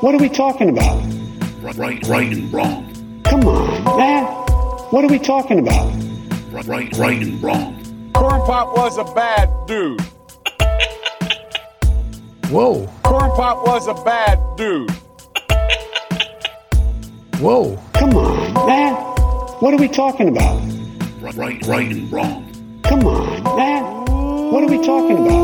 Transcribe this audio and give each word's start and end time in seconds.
What 0.00 0.14
are 0.14 0.18
we 0.18 0.28
talking 0.28 0.68
about? 0.68 1.02
Right, 1.62 2.06
right 2.06 2.30
and 2.30 2.52
wrong. 2.52 3.22
Come 3.24 3.44
on, 3.44 3.96
man. 3.96 4.24
What 4.90 5.04
are 5.04 5.08
we 5.08 5.18
talking 5.18 5.58
about? 5.58 5.90
Right, 6.52 6.94
right 6.96 7.22
and 7.22 7.42
wrong. 7.42 8.12
Corn 8.14 8.42
Pop 8.42 8.76
was 8.76 8.98
a 8.98 9.04
bad 9.14 9.48
dude. 9.66 10.00
Whoa, 12.50 12.86
Corn 13.04 13.30
Pop 13.32 13.66
was 13.66 13.88
a 13.88 13.94
bad 14.04 14.38
dude. 14.58 14.90
whoa. 17.40 17.82
Come 17.94 18.10
on, 18.16 18.66
man. 18.66 18.94
What 19.60 19.72
are 19.72 19.78
we 19.78 19.88
talking 19.88 20.28
about? 20.28 20.60
Right, 21.22 21.66
right 21.66 21.90
and 21.90 22.12
wrong. 22.12 22.80
Come 22.82 23.00
on, 23.06 23.42
man. 23.56 23.82
What 24.52 24.62
are 24.62 24.68
we 24.68 24.76
talking 24.84 25.16
about? 25.16 25.42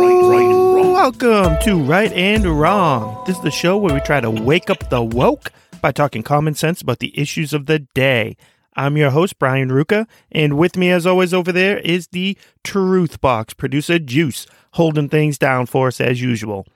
Right, 0.00 0.22
right 0.30 0.46
and 0.46 0.74
wrong. 0.74 0.85
Welcome 0.96 1.58
to 1.64 1.78
Right 1.78 2.10
and 2.14 2.46
Wrong. 2.46 3.22
This 3.26 3.36
is 3.36 3.42
the 3.42 3.50
show 3.50 3.76
where 3.76 3.92
we 3.92 4.00
try 4.00 4.18
to 4.18 4.30
wake 4.30 4.70
up 4.70 4.88
the 4.88 5.02
woke 5.02 5.52
by 5.82 5.92
talking 5.92 6.22
common 6.22 6.54
sense 6.54 6.80
about 6.80 7.00
the 7.00 7.16
issues 7.20 7.52
of 7.52 7.66
the 7.66 7.80
day. 7.80 8.38
I'm 8.76 8.96
your 8.96 9.10
host, 9.10 9.38
Brian 9.38 9.68
Ruka, 9.68 10.06
and 10.32 10.56
with 10.56 10.74
me, 10.74 10.90
as 10.90 11.06
always, 11.06 11.34
over 11.34 11.52
there 11.52 11.76
is 11.80 12.08
the 12.08 12.38
Truth 12.64 13.20
Box 13.20 13.52
producer, 13.52 13.98
Juice, 13.98 14.46
holding 14.72 15.10
things 15.10 15.36
down 15.36 15.66
for 15.66 15.88
us 15.88 16.00
as 16.00 16.22
usual. 16.22 16.66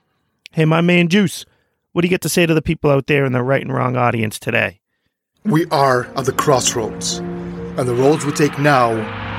Hey, 0.51 0.65
my 0.65 0.81
man, 0.81 1.07
Juice, 1.07 1.43
what 1.91 2.03
do 2.03 2.05
you 2.05 2.11
get 2.11 2.21
to 2.21 2.29
say 2.29 2.45
to 2.45 2.53
the 2.53 2.61
people 2.61 2.91
out 2.91 3.07
there 3.07 3.25
in 3.25 3.33
the 3.33 3.41
right 3.41 3.63
and 3.63 3.73
wrong 3.73 3.97
audience 3.97 4.37
today? 4.37 4.81
We 5.45 5.65
are 5.71 6.05
at 6.15 6.25
the 6.25 6.31
crossroads, 6.31 7.17
and 7.17 7.79
the 7.89 7.95
roads 7.95 8.23
we 8.23 8.33
take 8.33 8.59
now 8.59 8.91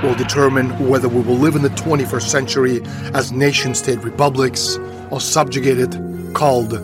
will 0.03 0.15
determine 0.15 0.89
whether 0.89 1.09
we 1.09 1.23
will 1.23 1.37
live 1.37 1.55
in 1.55 1.63
the 1.63 1.69
21st 1.71 2.29
century 2.29 2.81
as 3.15 3.33
nation 3.33 3.75
state 3.75 4.03
republics 4.03 4.77
or 5.11 5.21
subjugated, 5.21 5.93
called, 6.35 6.75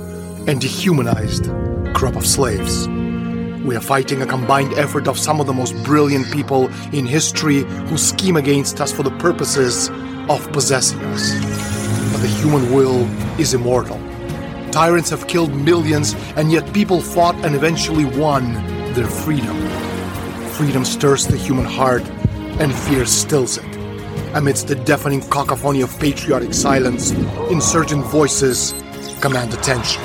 and 0.49 0.61
dehumanized 0.61 1.51
crop 1.95 2.17
of 2.17 2.27
slaves. 2.27 2.87
We 3.65 3.77
are 3.77 3.81
fighting 3.81 4.23
a 4.23 4.27
combined 4.27 4.73
effort 4.75 5.09
of 5.09 5.19
some 5.19 5.41
of 5.41 5.47
the 5.47 5.53
most 5.53 5.75
brilliant 5.85 6.31
people 6.33 6.69
in 6.95 7.07
history 7.07 7.65
who 7.89 7.99
scheme 7.99 8.37
against 8.37 8.81
us 8.81 8.93
for 8.93 9.03
the 9.03 9.11
purposes 9.19 9.89
of 10.29 10.51
possessing 10.53 11.01
us. 11.01 11.35
But 12.13 12.23
the 12.23 12.29
human 12.29 12.73
will 12.73 13.05
is 13.39 13.53
immortal. 13.55 14.01
Tyrants 14.71 15.11
have 15.11 15.27
killed 15.27 15.55
millions, 15.55 16.15
and 16.37 16.53
yet 16.53 16.73
people 16.73 17.01
fought 17.01 17.35
and 17.45 17.55
eventually 17.55 18.05
won 18.05 18.55
their 18.95 19.09
freedom. 19.09 19.57
Freedom 20.51 20.85
stirs 20.85 21.27
the 21.27 21.37
human 21.37 21.65
heart, 21.65 22.03
and 22.61 22.75
fear 22.75 23.07
stills 23.07 23.59
it. 23.59 23.77
Amidst 24.35 24.69
the 24.69 24.75
deafening 24.75 25.21
cacophony 25.23 25.81
of 25.81 25.99
patriotic 25.99 26.53
silence, 26.53 27.13
insurgent 27.51 28.05
voices 28.07 28.75
command 29.21 29.55
attention. 29.55 30.03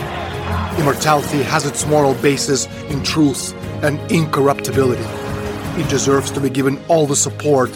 Immortality 0.79 1.43
has 1.43 1.65
its 1.65 1.85
moral 1.85 2.15
basis 2.15 2.67
in 2.89 3.03
truth 3.03 3.53
and 3.83 3.99
incorruptibility. 4.11 5.03
It 5.81 5.89
deserves 5.89 6.31
to 6.31 6.39
be 6.39 6.49
given 6.49 6.83
all 6.87 7.05
the 7.05 7.15
support 7.15 7.71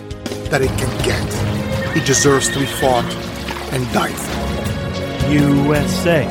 that 0.49 0.61
it 0.61 0.69
can 0.79 1.03
get. 1.03 1.97
It 1.97 2.05
deserves 2.05 2.49
to 2.49 2.59
be 2.59 2.65
fought 2.65 3.05
and 3.73 3.91
died 3.93 4.15
for. 4.15 4.47
USA, 5.31 6.23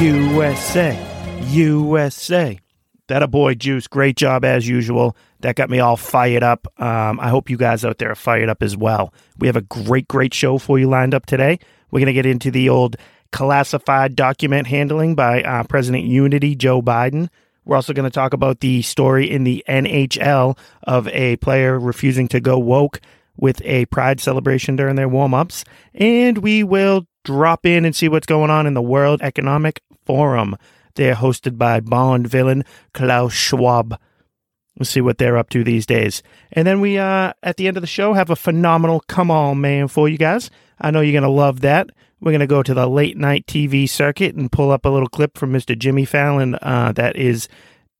USA, 0.00 1.40
USA. 1.50 2.60
That 3.08 3.22
a 3.22 3.26
boy, 3.26 3.54
Juice. 3.54 3.86
Great 3.86 4.16
job 4.16 4.44
as 4.44 4.68
usual. 4.68 5.16
That 5.40 5.56
got 5.56 5.70
me 5.70 5.80
all 5.80 5.96
fired 5.96 6.42
up. 6.42 6.66
Um, 6.80 7.18
I 7.20 7.30
hope 7.30 7.48
you 7.50 7.56
guys 7.56 7.84
out 7.84 7.98
there 7.98 8.10
are 8.10 8.14
fired 8.14 8.48
up 8.48 8.62
as 8.62 8.76
well. 8.76 9.12
We 9.38 9.46
have 9.46 9.56
a 9.56 9.62
great, 9.62 10.08
great 10.08 10.34
show 10.34 10.58
for 10.58 10.78
you 10.78 10.88
lined 10.88 11.14
up 11.14 11.26
today. 11.26 11.58
We're 11.90 12.00
going 12.00 12.06
to 12.06 12.12
get 12.12 12.26
into 12.26 12.50
the 12.50 12.68
old 12.68 12.96
classified 13.32 14.14
document 14.14 14.66
handling 14.66 15.14
by 15.14 15.42
uh, 15.42 15.64
President 15.64 16.04
Unity 16.04 16.54
Joe 16.54 16.82
Biden. 16.82 17.28
We're 17.64 17.76
also 17.76 17.92
going 17.92 18.04
to 18.08 18.14
talk 18.14 18.32
about 18.34 18.60
the 18.60 18.82
story 18.82 19.30
in 19.30 19.44
the 19.44 19.64
NHL 19.68 20.58
of 20.82 21.08
a 21.08 21.36
player 21.36 21.78
refusing 21.78 22.28
to 22.28 22.40
go 22.40 22.58
woke 22.58 23.00
with 23.36 23.62
a 23.64 23.86
pride 23.86 24.20
celebration 24.20 24.76
during 24.76 24.96
their 24.96 25.08
warm 25.08 25.32
ups. 25.32 25.64
And 25.94 26.38
we 26.38 26.62
will 26.62 27.06
drop 27.24 27.64
in 27.64 27.84
and 27.84 27.96
see 27.96 28.08
what's 28.08 28.26
going 28.26 28.50
on 28.50 28.66
in 28.66 28.74
the 28.74 28.82
World 28.82 29.20
Economic 29.22 29.80
Forum. 30.04 30.56
They're 30.98 31.14
hosted 31.14 31.56
by 31.56 31.78
Bond 31.78 32.26
villain 32.26 32.64
Klaus 32.92 33.32
Schwab. 33.32 34.00
We'll 34.76 34.84
see 34.84 35.00
what 35.00 35.18
they're 35.18 35.36
up 35.36 35.48
to 35.50 35.62
these 35.62 35.86
days. 35.86 36.24
And 36.50 36.66
then 36.66 36.80
we, 36.80 36.98
uh, 36.98 37.34
at 37.40 37.56
the 37.56 37.68
end 37.68 37.76
of 37.76 37.82
the 37.82 37.86
show, 37.86 38.14
have 38.14 38.30
a 38.30 38.36
phenomenal 38.36 39.04
come 39.06 39.30
on 39.30 39.60
man 39.60 39.86
for 39.86 40.08
you 40.08 40.18
guys. 40.18 40.50
I 40.80 40.90
know 40.90 41.00
you're 41.00 41.12
going 41.12 41.22
to 41.22 41.28
love 41.28 41.60
that. 41.60 41.90
We're 42.20 42.32
going 42.32 42.40
to 42.40 42.48
go 42.48 42.64
to 42.64 42.74
the 42.74 42.88
late 42.88 43.16
night 43.16 43.46
TV 43.46 43.88
circuit 43.88 44.34
and 44.34 44.50
pull 44.50 44.72
up 44.72 44.84
a 44.84 44.88
little 44.88 45.08
clip 45.08 45.38
from 45.38 45.52
Mr. 45.52 45.78
Jimmy 45.78 46.04
Fallon 46.04 46.56
uh, 46.62 46.90
that 46.96 47.14
is 47.14 47.48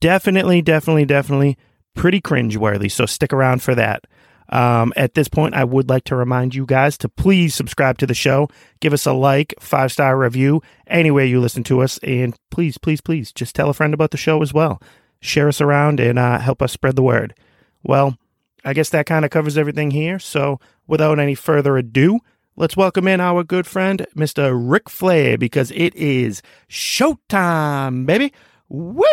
definitely, 0.00 0.60
definitely, 0.60 1.04
definitely 1.04 1.56
pretty 1.94 2.20
cringeworthy. 2.20 2.90
So 2.90 3.06
stick 3.06 3.32
around 3.32 3.62
for 3.62 3.76
that. 3.76 4.08
Um, 4.50 4.92
at 4.96 5.14
this 5.14 5.28
point, 5.28 5.54
I 5.54 5.64
would 5.64 5.88
like 5.88 6.04
to 6.04 6.16
remind 6.16 6.54
you 6.54 6.64
guys 6.64 6.96
to 6.98 7.08
please 7.08 7.54
subscribe 7.54 7.98
to 7.98 8.06
the 8.06 8.14
show, 8.14 8.48
give 8.80 8.92
us 8.92 9.06
a 9.06 9.12
like, 9.12 9.54
five 9.60 9.92
star 9.92 10.16
review, 10.18 10.62
anywhere 10.86 11.24
you 11.24 11.40
listen 11.40 11.64
to 11.64 11.82
us, 11.82 11.98
and 11.98 12.34
please, 12.50 12.78
please, 12.78 13.00
please 13.00 13.32
just 13.32 13.54
tell 13.54 13.68
a 13.68 13.74
friend 13.74 13.92
about 13.92 14.10
the 14.10 14.16
show 14.16 14.42
as 14.42 14.54
well. 14.54 14.80
Share 15.20 15.48
us 15.48 15.60
around 15.60 16.00
and 16.00 16.18
uh, 16.18 16.38
help 16.38 16.62
us 16.62 16.72
spread 16.72 16.96
the 16.96 17.02
word. 17.02 17.34
Well, 17.82 18.16
I 18.64 18.72
guess 18.72 18.90
that 18.90 19.06
kind 19.06 19.24
of 19.24 19.30
covers 19.30 19.58
everything 19.58 19.90
here. 19.90 20.18
So 20.18 20.60
without 20.86 21.18
any 21.18 21.34
further 21.34 21.76
ado, 21.76 22.20
let's 22.56 22.76
welcome 22.76 23.08
in 23.08 23.20
our 23.20 23.44
good 23.44 23.66
friend, 23.66 24.06
Mr. 24.16 24.52
Ric 24.54 24.88
Flair, 24.88 25.36
because 25.36 25.70
it 25.72 25.94
is 25.94 26.42
showtime, 26.68 28.06
baby. 28.06 28.32
Woo! 28.68 29.04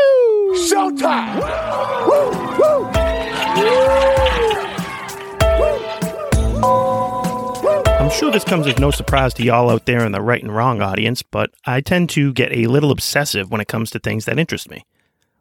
Showtime! 0.53 1.41
I'm 8.05 8.11
sure 8.11 8.31
this 8.31 8.43
comes 8.43 8.67
as 8.67 8.77
no 8.77 8.91
surprise 8.91 9.33
to 9.33 9.43
y'all 9.43 9.71
out 9.71 9.87
there 9.87 10.05
in 10.05 10.11
the 10.11 10.21
right 10.21 10.41
and 10.41 10.55
wrong 10.55 10.79
audience, 10.79 11.23
but 11.23 11.49
I 11.65 11.81
tend 11.81 12.11
to 12.11 12.33
get 12.33 12.51
a 12.51 12.67
little 12.67 12.91
obsessive 12.91 13.49
when 13.49 13.61
it 13.61 13.67
comes 13.67 13.89
to 13.89 13.99
things 13.99 14.25
that 14.25 14.37
interest 14.37 14.69
me. 14.69 14.85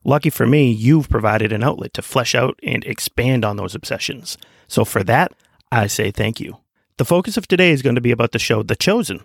Lucky 0.02 0.30
for 0.30 0.46
me, 0.46 0.72
you've 0.72 1.10
provided 1.10 1.52
an 1.52 1.62
outlet 1.62 1.92
to 1.92 2.00
flesh 2.00 2.34
out 2.34 2.58
and 2.62 2.82
expand 2.86 3.44
on 3.44 3.58
those 3.58 3.74
obsessions. 3.74 4.38
So 4.66 4.86
for 4.86 5.04
that, 5.04 5.32
I 5.70 5.88
say 5.88 6.10
thank 6.10 6.40
you. 6.40 6.56
The 6.96 7.04
focus 7.04 7.36
of 7.36 7.46
today 7.46 7.70
is 7.70 7.82
going 7.82 7.96
to 7.96 8.00
be 8.00 8.12
about 8.12 8.32
the 8.32 8.38
show 8.38 8.62
The 8.62 8.76
Chosen. 8.76 9.22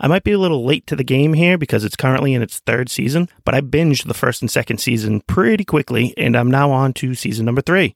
I 0.00 0.08
might 0.08 0.24
be 0.24 0.32
a 0.32 0.38
little 0.40 0.64
late 0.64 0.84
to 0.88 0.96
the 0.96 1.04
game 1.04 1.34
here 1.34 1.56
because 1.56 1.84
it's 1.84 1.94
currently 1.94 2.34
in 2.34 2.42
its 2.42 2.58
third 2.58 2.90
season, 2.90 3.28
but 3.44 3.54
I 3.54 3.60
binged 3.60 4.08
the 4.08 4.12
first 4.12 4.42
and 4.42 4.50
second 4.50 4.78
season 4.78 5.20
pretty 5.28 5.64
quickly, 5.64 6.14
and 6.16 6.36
I'm 6.36 6.50
now 6.50 6.72
on 6.72 6.94
to 6.94 7.14
season 7.14 7.46
number 7.46 7.62
three. 7.62 7.94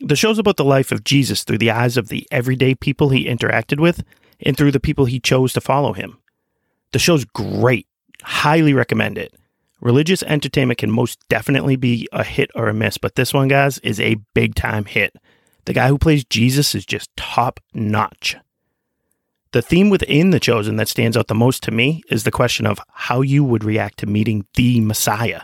The 0.00 0.16
show's 0.16 0.38
about 0.38 0.56
the 0.56 0.64
life 0.64 0.92
of 0.92 1.04
Jesus 1.04 1.44
through 1.44 1.58
the 1.58 1.70
eyes 1.70 1.96
of 1.96 2.08
the 2.08 2.26
everyday 2.30 2.74
people 2.74 3.08
he 3.08 3.26
interacted 3.26 3.80
with 3.80 4.04
and 4.40 4.56
through 4.56 4.72
the 4.72 4.80
people 4.80 5.06
he 5.06 5.20
chose 5.20 5.52
to 5.54 5.60
follow 5.60 5.92
him. 5.92 6.18
The 6.92 6.98
show's 6.98 7.24
great. 7.24 7.86
Highly 8.22 8.72
recommend 8.72 9.18
it. 9.18 9.34
Religious 9.80 10.22
entertainment 10.24 10.78
can 10.78 10.90
most 10.90 11.20
definitely 11.28 11.76
be 11.76 12.08
a 12.12 12.24
hit 12.24 12.50
or 12.54 12.68
a 12.68 12.74
miss, 12.74 12.98
but 12.98 13.14
this 13.14 13.32
one, 13.32 13.48
guys, 13.48 13.78
is 13.78 14.00
a 14.00 14.16
big 14.34 14.54
time 14.54 14.84
hit. 14.84 15.14
The 15.66 15.72
guy 15.72 15.88
who 15.88 15.98
plays 15.98 16.24
Jesus 16.24 16.74
is 16.74 16.84
just 16.86 17.14
top 17.16 17.60
notch. 17.74 18.36
The 19.52 19.62
theme 19.62 19.88
within 19.88 20.30
The 20.30 20.40
Chosen 20.40 20.76
that 20.76 20.88
stands 20.88 21.16
out 21.16 21.28
the 21.28 21.34
most 21.34 21.62
to 21.64 21.70
me 21.70 22.02
is 22.10 22.24
the 22.24 22.30
question 22.30 22.66
of 22.66 22.80
how 22.90 23.22
you 23.22 23.44
would 23.44 23.64
react 23.64 23.98
to 23.98 24.06
meeting 24.06 24.46
the 24.54 24.80
Messiah, 24.80 25.42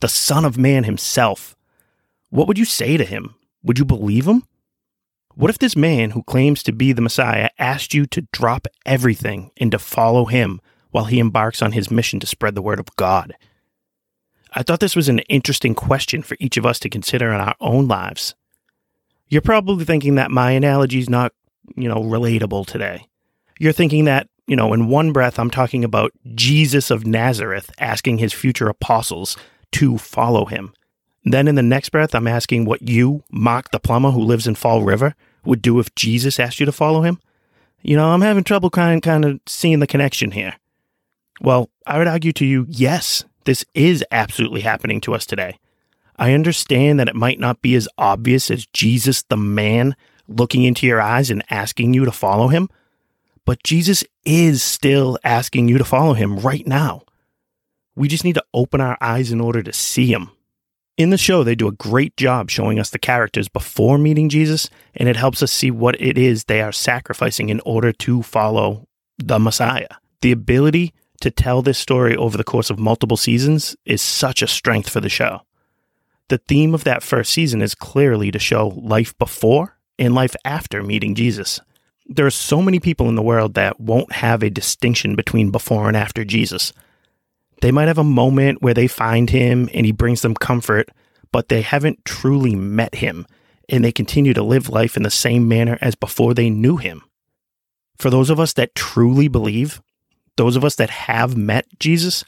the 0.00 0.08
Son 0.08 0.44
of 0.44 0.58
Man 0.58 0.84
himself. 0.84 1.56
What 2.30 2.48
would 2.48 2.58
you 2.58 2.64
say 2.64 2.96
to 2.96 3.04
him? 3.04 3.34
Would 3.62 3.78
you 3.78 3.84
believe 3.84 4.26
him? 4.26 4.44
What 5.34 5.50
if 5.50 5.58
this 5.58 5.76
man 5.76 6.10
who 6.10 6.22
claims 6.24 6.62
to 6.64 6.72
be 6.72 6.92
the 6.92 7.02
Messiah 7.02 7.50
asked 7.58 7.94
you 7.94 8.06
to 8.06 8.26
drop 8.32 8.66
everything 8.84 9.52
and 9.56 9.70
to 9.70 9.78
follow 9.78 10.24
him 10.24 10.60
while 10.90 11.04
he 11.04 11.20
embarks 11.20 11.62
on 11.62 11.72
his 11.72 11.90
mission 11.90 12.18
to 12.20 12.26
spread 12.26 12.54
the 12.54 12.62
word 12.62 12.80
of 12.80 12.94
God? 12.96 13.34
I 14.52 14.62
thought 14.62 14.80
this 14.80 14.96
was 14.96 15.08
an 15.08 15.20
interesting 15.20 15.74
question 15.74 16.22
for 16.22 16.36
each 16.40 16.56
of 16.56 16.66
us 16.66 16.78
to 16.80 16.88
consider 16.88 17.32
in 17.32 17.40
our 17.40 17.54
own 17.60 17.86
lives. 17.86 18.34
You're 19.28 19.42
probably 19.42 19.84
thinking 19.84 20.14
that 20.14 20.30
my 20.30 20.52
analogy 20.52 20.98
is 20.98 21.10
not, 21.10 21.32
you 21.76 21.88
know, 21.88 22.02
relatable 22.02 22.66
today. 22.66 23.06
You're 23.60 23.72
thinking 23.72 24.06
that, 24.06 24.28
you 24.46 24.56
know, 24.56 24.72
in 24.72 24.88
one 24.88 25.12
breath, 25.12 25.38
I'm 25.38 25.50
talking 25.50 25.84
about 25.84 26.12
Jesus 26.34 26.90
of 26.90 27.06
Nazareth 27.06 27.70
asking 27.78 28.18
his 28.18 28.32
future 28.32 28.68
apostles 28.68 29.36
to 29.72 29.98
follow 29.98 30.46
him. 30.46 30.72
Then 31.30 31.46
in 31.46 31.56
the 31.56 31.62
next 31.62 31.90
breath, 31.90 32.14
I'm 32.14 32.26
asking 32.26 32.64
what 32.64 32.82
you, 32.82 33.22
Mark 33.30 33.70
the 33.70 33.78
plumber 33.78 34.10
who 34.10 34.20
lives 34.20 34.46
in 34.46 34.54
Fall 34.54 34.82
River, 34.82 35.14
would 35.44 35.60
do 35.60 35.78
if 35.78 35.94
Jesus 35.94 36.40
asked 36.40 36.58
you 36.58 36.66
to 36.66 36.72
follow 36.72 37.02
him. 37.02 37.20
You 37.82 37.96
know, 37.96 38.10
I'm 38.10 38.22
having 38.22 38.44
trouble 38.44 38.70
kind 38.70 39.02
kind 39.02 39.24
of 39.24 39.40
seeing 39.46 39.80
the 39.80 39.86
connection 39.86 40.30
here. 40.30 40.54
Well, 41.40 41.70
I 41.86 41.98
would 41.98 42.08
argue 42.08 42.32
to 42.32 42.46
you, 42.46 42.66
yes, 42.68 43.24
this 43.44 43.64
is 43.74 44.04
absolutely 44.10 44.62
happening 44.62 45.00
to 45.02 45.14
us 45.14 45.26
today. 45.26 45.58
I 46.16 46.32
understand 46.32 46.98
that 46.98 47.08
it 47.08 47.14
might 47.14 47.38
not 47.38 47.62
be 47.62 47.74
as 47.74 47.88
obvious 47.96 48.50
as 48.50 48.66
Jesus 48.66 49.22
the 49.22 49.36
man 49.36 49.94
looking 50.26 50.64
into 50.64 50.86
your 50.86 51.00
eyes 51.00 51.30
and 51.30 51.44
asking 51.50 51.94
you 51.94 52.04
to 52.04 52.12
follow 52.12 52.48
him, 52.48 52.68
but 53.44 53.62
Jesus 53.62 54.02
is 54.24 54.62
still 54.62 55.18
asking 55.22 55.68
you 55.68 55.78
to 55.78 55.84
follow 55.84 56.14
him 56.14 56.38
right 56.38 56.66
now. 56.66 57.02
We 57.94 58.08
just 58.08 58.24
need 58.24 58.34
to 58.34 58.44
open 58.52 58.80
our 58.80 58.98
eyes 59.00 59.30
in 59.30 59.40
order 59.40 59.62
to 59.62 59.72
see 59.72 60.12
him. 60.12 60.30
In 60.98 61.10
the 61.10 61.16
show, 61.16 61.44
they 61.44 61.54
do 61.54 61.68
a 61.68 61.72
great 61.72 62.16
job 62.16 62.50
showing 62.50 62.80
us 62.80 62.90
the 62.90 62.98
characters 62.98 63.48
before 63.48 63.98
meeting 63.98 64.28
Jesus, 64.28 64.68
and 64.96 65.08
it 65.08 65.14
helps 65.14 65.44
us 65.44 65.52
see 65.52 65.70
what 65.70 65.98
it 66.00 66.18
is 66.18 66.44
they 66.44 66.60
are 66.60 66.72
sacrificing 66.72 67.50
in 67.50 67.60
order 67.64 67.92
to 67.92 68.24
follow 68.24 68.88
the 69.16 69.38
Messiah. 69.38 69.86
The 70.22 70.32
ability 70.32 70.92
to 71.20 71.30
tell 71.30 71.62
this 71.62 71.78
story 71.78 72.16
over 72.16 72.36
the 72.36 72.42
course 72.42 72.68
of 72.68 72.80
multiple 72.80 73.16
seasons 73.16 73.76
is 73.84 74.02
such 74.02 74.42
a 74.42 74.48
strength 74.48 74.88
for 74.88 75.00
the 75.00 75.08
show. 75.08 75.42
The 76.30 76.38
theme 76.38 76.74
of 76.74 76.82
that 76.82 77.04
first 77.04 77.32
season 77.32 77.62
is 77.62 77.76
clearly 77.76 78.32
to 78.32 78.40
show 78.40 78.66
life 78.76 79.16
before 79.18 79.78
and 80.00 80.16
life 80.16 80.34
after 80.44 80.82
meeting 80.82 81.14
Jesus. 81.14 81.60
There 82.06 82.26
are 82.26 82.30
so 82.30 82.60
many 82.60 82.80
people 82.80 83.08
in 83.08 83.14
the 83.14 83.22
world 83.22 83.54
that 83.54 83.78
won't 83.78 84.10
have 84.12 84.42
a 84.42 84.50
distinction 84.50 85.14
between 85.14 85.52
before 85.52 85.86
and 85.86 85.96
after 85.96 86.24
Jesus. 86.24 86.72
They 87.60 87.72
might 87.72 87.88
have 87.88 87.98
a 87.98 88.04
moment 88.04 88.62
where 88.62 88.74
they 88.74 88.86
find 88.86 89.30
him 89.30 89.68
and 89.74 89.84
he 89.84 89.92
brings 89.92 90.22
them 90.22 90.34
comfort, 90.34 90.90
but 91.32 91.48
they 91.48 91.62
haven't 91.62 92.04
truly 92.04 92.54
met 92.54 92.96
him 92.96 93.26
and 93.68 93.84
they 93.84 93.92
continue 93.92 94.32
to 94.34 94.42
live 94.42 94.68
life 94.68 94.96
in 94.96 95.02
the 95.02 95.10
same 95.10 95.48
manner 95.48 95.78
as 95.80 95.94
before 95.94 96.34
they 96.34 96.50
knew 96.50 96.76
him. 96.76 97.02
For 97.98 98.10
those 98.10 98.30
of 98.30 98.40
us 98.40 98.52
that 98.54 98.74
truly 98.74 99.28
believe, 99.28 99.82
those 100.36 100.56
of 100.56 100.64
us 100.64 100.76
that 100.76 100.90
have 100.90 101.36
met 101.36 101.66
Jesus, 101.78 102.24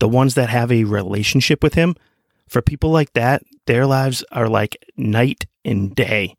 the 0.00 0.08
ones 0.08 0.34
that 0.34 0.50
have 0.50 0.70
a 0.70 0.84
relationship 0.84 1.62
with 1.62 1.74
him, 1.74 1.96
for 2.46 2.62
people 2.62 2.90
like 2.90 3.12
that, 3.14 3.42
their 3.66 3.86
lives 3.86 4.24
are 4.32 4.48
like 4.48 4.84
night 4.96 5.46
and 5.64 5.94
day. 5.94 6.36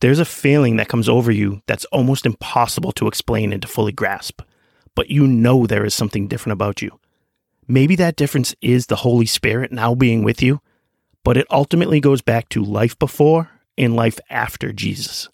There's 0.00 0.18
a 0.18 0.24
feeling 0.24 0.76
that 0.76 0.88
comes 0.88 1.08
over 1.08 1.30
you 1.32 1.62
that's 1.66 1.84
almost 1.86 2.26
impossible 2.26 2.92
to 2.92 3.08
explain 3.08 3.52
and 3.52 3.62
to 3.62 3.68
fully 3.68 3.92
grasp, 3.92 4.42
but 4.94 5.10
you 5.10 5.26
know 5.26 5.66
there 5.66 5.84
is 5.84 5.94
something 5.94 6.28
different 6.28 6.54
about 6.54 6.82
you. 6.82 6.98
Maybe 7.68 7.96
that 7.96 8.16
difference 8.16 8.54
is 8.60 8.86
the 8.86 8.96
Holy 8.96 9.26
Spirit 9.26 9.72
now 9.72 9.94
being 9.94 10.22
with 10.22 10.42
you, 10.42 10.60
but 11.24 11.36
it 11.36 11.46
ultimately 11.50 12.00
goes 12.00 12.22
back 12.22 12.48
to 12.50 12.64
life 12.64 12.98
before 12.98 13.50
and 13.76 13.96
life 13.96 14.20
after 14.30 14.72
Jesus. 14.72 15.28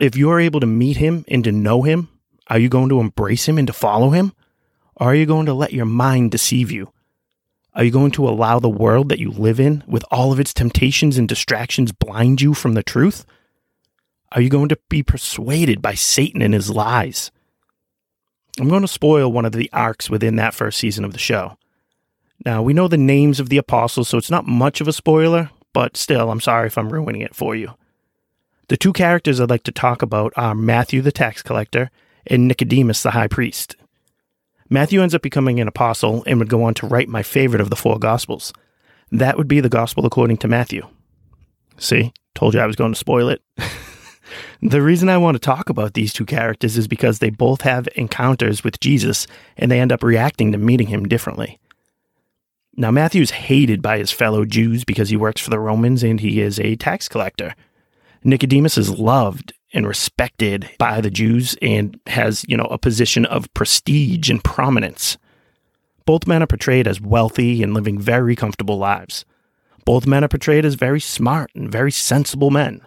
If 0.00 0.16
you're 0.16 0.40
able 0.40 0.60
to 0.60 0.66
meet 0.66 0.96
him 0.96 1.24
and 1.28 1.44
to 1.44 1.52
know 1.52 1.82
him, 1.82 2.08
are 2.48 2.58
you 2.58 2.68
going 2.68 2.88
to 2.88 3.00
embrace 3.00 3.46
him 3.46 3.58
and 3.58 3.66
to 3.68 3.72
follow 3.72 4.10
him? 4.10 4.32
Or 4.96 5.08
are 5.08 5.14
you 5.14 5.26
going 5.26 5.46
to 5.46 5.54
let 5.54 5.72
your 5.72 5.86
mind 5.86 6.32
deceive 6.32 6.70
you? 6.70 6.92
Are 7.74 7.84
you 7.84 7.92
going 7.92 8.10
to 8.12 8.28
allow 8.28 8.58
the 8.58 8.68
world 8.68 9.08
that 9.10 9.20
you 9.20 9.30
live 9.30 9.60
in, 9.60 9.84
with 9.86 10.04
all 10.10 10.32
of 10.32 10.40
its 10.40 10.52
temptations 10.52 11.16
and 11.16 11.28
distractions, 11.28 11.92
blind 11.92 12.40
you 12.40 12.52
from 12.52 12.74
the 12.74 12.82
truth? 12.82 13.24
Are 14.32 14.40
you 14.40 14.48
going 14.48 14.68
to 14.68 14.78
be 14.88 15.02
persuaded 15.02 15.80
by 15.80 15.94
Satan 15.94 16.42
and 16.42 16.54
his 16.54 16.70
lies? 16.70 17.30
I'm 18.58 18.68
going 18.68 18.82
to 18.82 18.88
spoil 18.88 19.30
one 19.30 19.44
of 19.44 19.52
the 19.52 19.70
arcs 19.72 20.10
within 20.10 20.36
that 20.36 20.54
first 20.54 20.78
season 20.78 21.04
of 21.04 21.12
the 21.12 21.18
show. 21.18 21.56
Now, 22.44 22.62
we 22.62 22.72
know 22.72 22.88
the 22.88 22.96
names 22.96 23.38
of 23.38 23.48
the 23.48 23.58
apostles, 23.58 24.08
so 24.08 24.18
it's 24.18 24.30
not 24.30 24.46
much 24.46 24.80
of 24.80 24.88
a 24.88 24.92
spoiler, 24.92 25.50
but 25.72 25.96
still, 25.96 26.30
I'm 26.30 26.40
sorry 26.40 26.66
if 26.66 26.78
I'm 26.78 26.92
ruining 26.92 27.22
it 27.22 27.34
for 27.34 27.54
you. 27.54 27.74
The 28.68 28.76
two 28.76 28.92
characters 28.92 29.40
I'd 29.40 29.50
like 29.50 29.64
to 29.64 29.72
talk 29.72 30.00
about 30.00 30.32
are 30.36 30.54
Matthew 30.54 31.02
the 31.02 31.12
tax 31.12 31.42
collector 31.42 31.90
and 32.26 32.48
Nicodemus 32.48 33.02
the 33.02 33.10
high 33.10 33.28
priest. 33.28 33.76
Matthew 34.68 35.02
ends 35.02 35.14
up 35.14 35.22
becoming 35.22 35.58
an 35.58 35.68
apostle 35.68 36.22
and 36.26 36.38
would 36.38 36.48
go 36.48 36.62
on 36.62 36.74
to 36.74 36.86
write 36.86 37.08
my 37.08 37.22
favorite 37.22 37.60
of 37.60 37.70
the 37.70 37.76
four 37.76 37.98
gospels. 37.98 38.52
That 39.10 39.36
would 39.36 39.48
be 39.48 39.60
the 39.60 39.68
gospel 39.68 40.06
according 40.06 40.36
to 40.38 40.48
Matthew. 40.48 40.86
See, 41.76 42.12
told 42.34 42.54
you 42.54 42.60
I 42.60 42.66
was 42.66 42.76
going 42.76 42.92
to 42.92 42.98
spoil 42.98 43.28
it. 43.28 43.42
the 44.62 44.82
reason 44.82 45.08
I 45.08 45.18
want 45.18 45.34
to 45.34 45.38
talk 45.38 45.68
about 45.68 45.94
these 45.94 46.12
two 46.12 46.26
characters 46.26 46.76
is 46.76 46.88
because 46.88 47.18
they 47.18 47.30
both 47.30 47.62
have 47.62 47.88
encounters 47.94 48.64
with 48.64 48.80
Jesus 48.80 49.26
and 49.56 49.70
they 49.70 49.80
end 49.80 49.92
up 49.92 50.02
reacting 50.02 50.52
to 50.52 50.58
meeting 50.58 50.88
him 50.88 51.06
differently. 51.06 51.58
Now, 52.76 52.90
Matthew's 52.90 53.30
hated 53.30 53.82
by 53.82 53.98
his 53.98 54.12
fellow 54.12 54.44
Jews 54.44 54.84
because 54.84 55.10
he 55.10 55.16
works 55.16 55.40
for 55.40 55.50
the 55.50 55.58
Romans 55.58 56.02
and 56.02 56.20
he 56.20 56.40
is 56.40 56.58
a 56.58 56.76
tax 56.76 57.08
collector. 57.08 57.54
Nicodemus 58.22 58.78
is 58.78 58.98
loved 58.98 59.52
and 59.72 59.86
respected 59.86 60.68
by 60.78 61.00
the 61.00 61.10
Jews 61.10 61.56
and 61.62 61.98
has, 62.06 62.44
you 62.48 62.56
know, 62.56 62.64
a 62.64 62.78
position 62.78 63.24
of 63.26 63.52
prestige 63.54 64.30
and 64.30 64.42
prominence. 64.42 65.16
Both 66.06 66.26
men 66.26 66.42
are 66.42 66.46
portrayed 66.46 66.88
as 66.88 67.00
wealthy 67.00 67.62
and 67.62 67.74
living 67.74 67.98
very 67.98 68.34
comfortable 68.34 68.78
lives. 68.78 69.24
Both 69.84 70.06
men 70.06 70.24
are 70.24 70.28
portrayed 70.28 70.64
as 70.64 70.74
very 70.74 71.00
smart 71.00 71.50
and 71.54 71.70
very 71.70 71.92
sensible 71.92 72.50
men. 72.50 72.80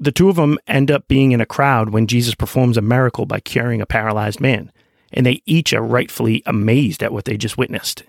The 0.00 0.12
two 0.12 0.30
of 0.30 0.36
them 0.36 0.58
end 0.66 0.90
up 0.90 1.06
being 1.08 1.32
in 1.32 1.42
a 1.42 1.46
crowd 1.46 1.90
when 1.90 2.06
Jesus 2.06 2.34
performs 2.34 2.78
a 2.78 2.82
miracle 2.82 3.26
by 3.26 3.38
curing 3.38 3.82
a 3.82 3.86
paralyzed 3.86 4.40
man, 4.40 4.72
and 5.12 5.26
they 5.26 5.42
each 5.44 5.74
are 5.74 5.82
rightfully 5.82 6.42
amazed 6.46 7.02
at 7.02 7.12
what 7.12 7.26
they 7.26 7.36
just 7.36 7.58
witnessed. 7.58 8.04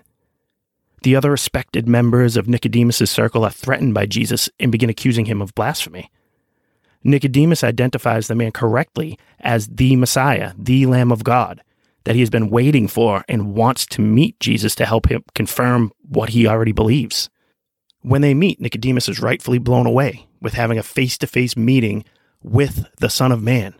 The 1.02 1.14
other 1.14 1.30
respected 1.30 1.86
members 1.86 2.38
of 2.38 2.48
Nicodemus's 2.48 3.10
circle 3.10 3.44
are 3.44 3.50
threatened 3.50 3.92
by 3.92 4.06
Jesus 4.06 4.48
and 4.58 4.72
begin 4.72 4.88
accusing 4.88 5.26
him 5.26 5.42
of 5.42 5.54
blasphemy. 5.54 6.10
Nicodemus 7.04 7.62
identifies 7.62 8.26
the 8.26 8.36
man 8.36 8.52
correctly 8.52 9.18
as 9.40 9.66
the 9.66 9.94
Messiah, 9.96 10.54
the 10.56 10.86
Lamb 10.86 11.12
of 11.12 11.24
God, 11.24 11.62
that 12.04 12.14
he 12.14 12.20
has 12.20 12.30
been 12.30 12.48
waiting 12.48 12.88
for 12.88 13.22
and 13.28 13.54
wants 13.54 13.84
to 13.86 14.00
meet 14.00 14.40
Jesus 14.40 14.74
to 14.76 14.86
help 14.86 15.08
him 15.08 15.24
confirm 15.34 15.92
what 16.08 16.30
he 16.30 16.46
already 16.46 16.72
believes. 16.72 17.28
When 18.02 18.20
they 18.20 18.34
meet, 18.34 18.60
Nicodemus 18.60 19.08
is 19.08 19.20
rightfully 19.20 19.58
blown 19.58 19.86
away 19.86 20.26
with 20.40 20.54
having 20.54 20.78
a 20.78 20.82
face 20.82 21.16
to 21.18 21.26
face 21.26 21.56
meeting 21.56 22.04
with 22.42 22.86
the 22.98 23.08
Son 23.08 23.30
of 23.30 23.42
Man. 23.42 23.74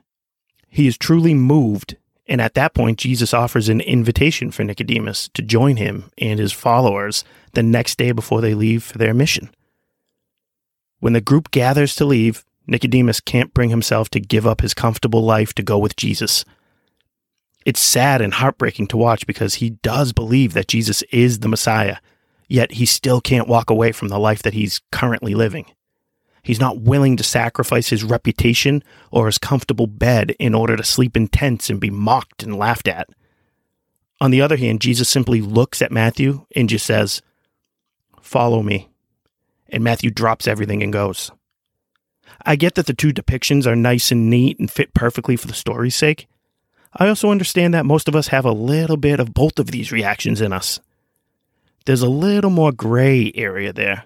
He 0.69 0.87
is 0.87 0.97
truly 0.97 1.35
moved, 1.35 1.97
and 2.27 2.41
at 2.41 2.55
that 2.55 2.73
point, 2.73 2.99
Jesus 2.99 3.35
offers 3.35 3.69
an 3.69 3.81
invitation 3.81 4.53
for 4.53 4.63
Nicodemus 4.63 5.29
to 5.35 5.43
join 5.43 5.77
him 5.77 6.11
and 6.19 6.39
his 6.39 6.53
followers 6.53 7.25
the 7.53 7.65
next 7.65 7.99
day 7.99 8.13
before 8.13 8.41
they 8.41 8.55
leave 8.55 8.85
for 8.85 8.97
their 8.97 9.13
mission. 9.13 9.51
When 11.01 11.15
the 11.15 11.21
group 11.21 11.51
gathers 11.51 11.97
to 11.97 12.05
leave, 12.05 12.45
Nicodemus 12.69 13.19
can't 13.19 13.53
bring 13.53 13.71
himself 13.71 14.09
to 14.11 14.21
give 14.21 14.47
up 14.47 14.61
his 14.61 14.73
comfortable 14.73 15.23
life 15.23 15.53
to 15.55 15.63
go 15.65 15.79
with 15.79 15.97
Jesus. 15.97 16.45
It's 17.67 17.81
sad 17.81 18.21
and 18.21 18.35
heartbreaking 18.35 18.87
to 18.89 18.97
watch 18.97 19.27
because 19.27 19.55
he 19.55 19.71
does 19.71 20.13
believe 20.13 20.53
that 20.53 20.69
Jesus 20.69 21.03
is 21.11 21.41
the 21.41 21.49
Messiah, 21.49 21.97
yet 22.53 22.73
he 22.73 22.85
still 22.85 23.21
can't 23.21 23.49
walk 23.49 23.71
away 23.71 23.93
from 23.93 24.09
the 24.09 24.19
life 24.19 24.43
that 24.43 24.53
he's 24.53 24.83
currently 24.93 25.35
living. 25.35 25.65
He's 26.43 26.61
not 26.61 26.81
willing 26.81 27.17
to 27.17 27.25
sacrifice 27.25 27.89
his 27.89 28.05
reputation 28.05 28.85
or 29.11 29.27
his 29.27 29.39
comfortable 29.39 29.87
bed 29.87 30.35
in 30.39 30.55
order 30.55 30.77
to 30.77 30.85
sleep 30.85 31.17
in 31.17 31.29
tents 31.29 31.71
and 31.71 31.81
be 31.81 31.89
mocked 31.89 32.43
and 32.43 32.59
laughed 32.59 32.89
at. 32.89 33.09
On 34.21 34.31
the 34.31 34.43
other 34.43 34.57
hand, 34.57 34.83
Jesus 34.83 35.09
simply 35.09 35.41
looks 35.41 35.81
at 35.81 35.93
Matthew 35.93 36.45
and 36.55 36.69
just 36.69 36.85
says, 36.85 37.23
Follow 38.21 38.63
me. 38.63 38.91
And 39.69 39.83
Matthew 39.83 40.11
drops 40.11 40.47
everything 40.47 40.83
and 40.83 40.93
goes. 40.93 41.31
I 42.45 42.57
get 42.57 42.75
that 42.75 42.87
the 42.87 42.93
two 42.93 43.15
depictions 43.15 43.67
are 43.67 43.77
nice 43.77 44.13
and 44.13 44.29
neat 44.29 44.59
and 44.59 44.71
fit 44.71 44.93
perfectly 44.95 45.37
for 45.37 45.47
the 45.47 45.55
story's 45.55 45.97
sake. 45.97 46.29
I 46.95 47.09
also 47.09 47.31
understand 47.31 47.73
that 47.73 47.87
most 47.87 48.09
of 48.09 48.17
us 48.17 48.29
have 48.29 48.45
a 48.45 48.53
little 48.53 48.99
bit 48.99 49.21
of 49.21 49.33
both 49.33 49.59
of 49.59 49.71
these 49.71 49.91
reactions 49.91 50.43
in 50.43 50.53
us. 50.53 50.81
There's 51.85 52.03
a 52.03 52.09
little 52.09 52.51
more 52.51 52.73
gray 52.73 53.33
area 53.35 53.73
there. 53.73 54.05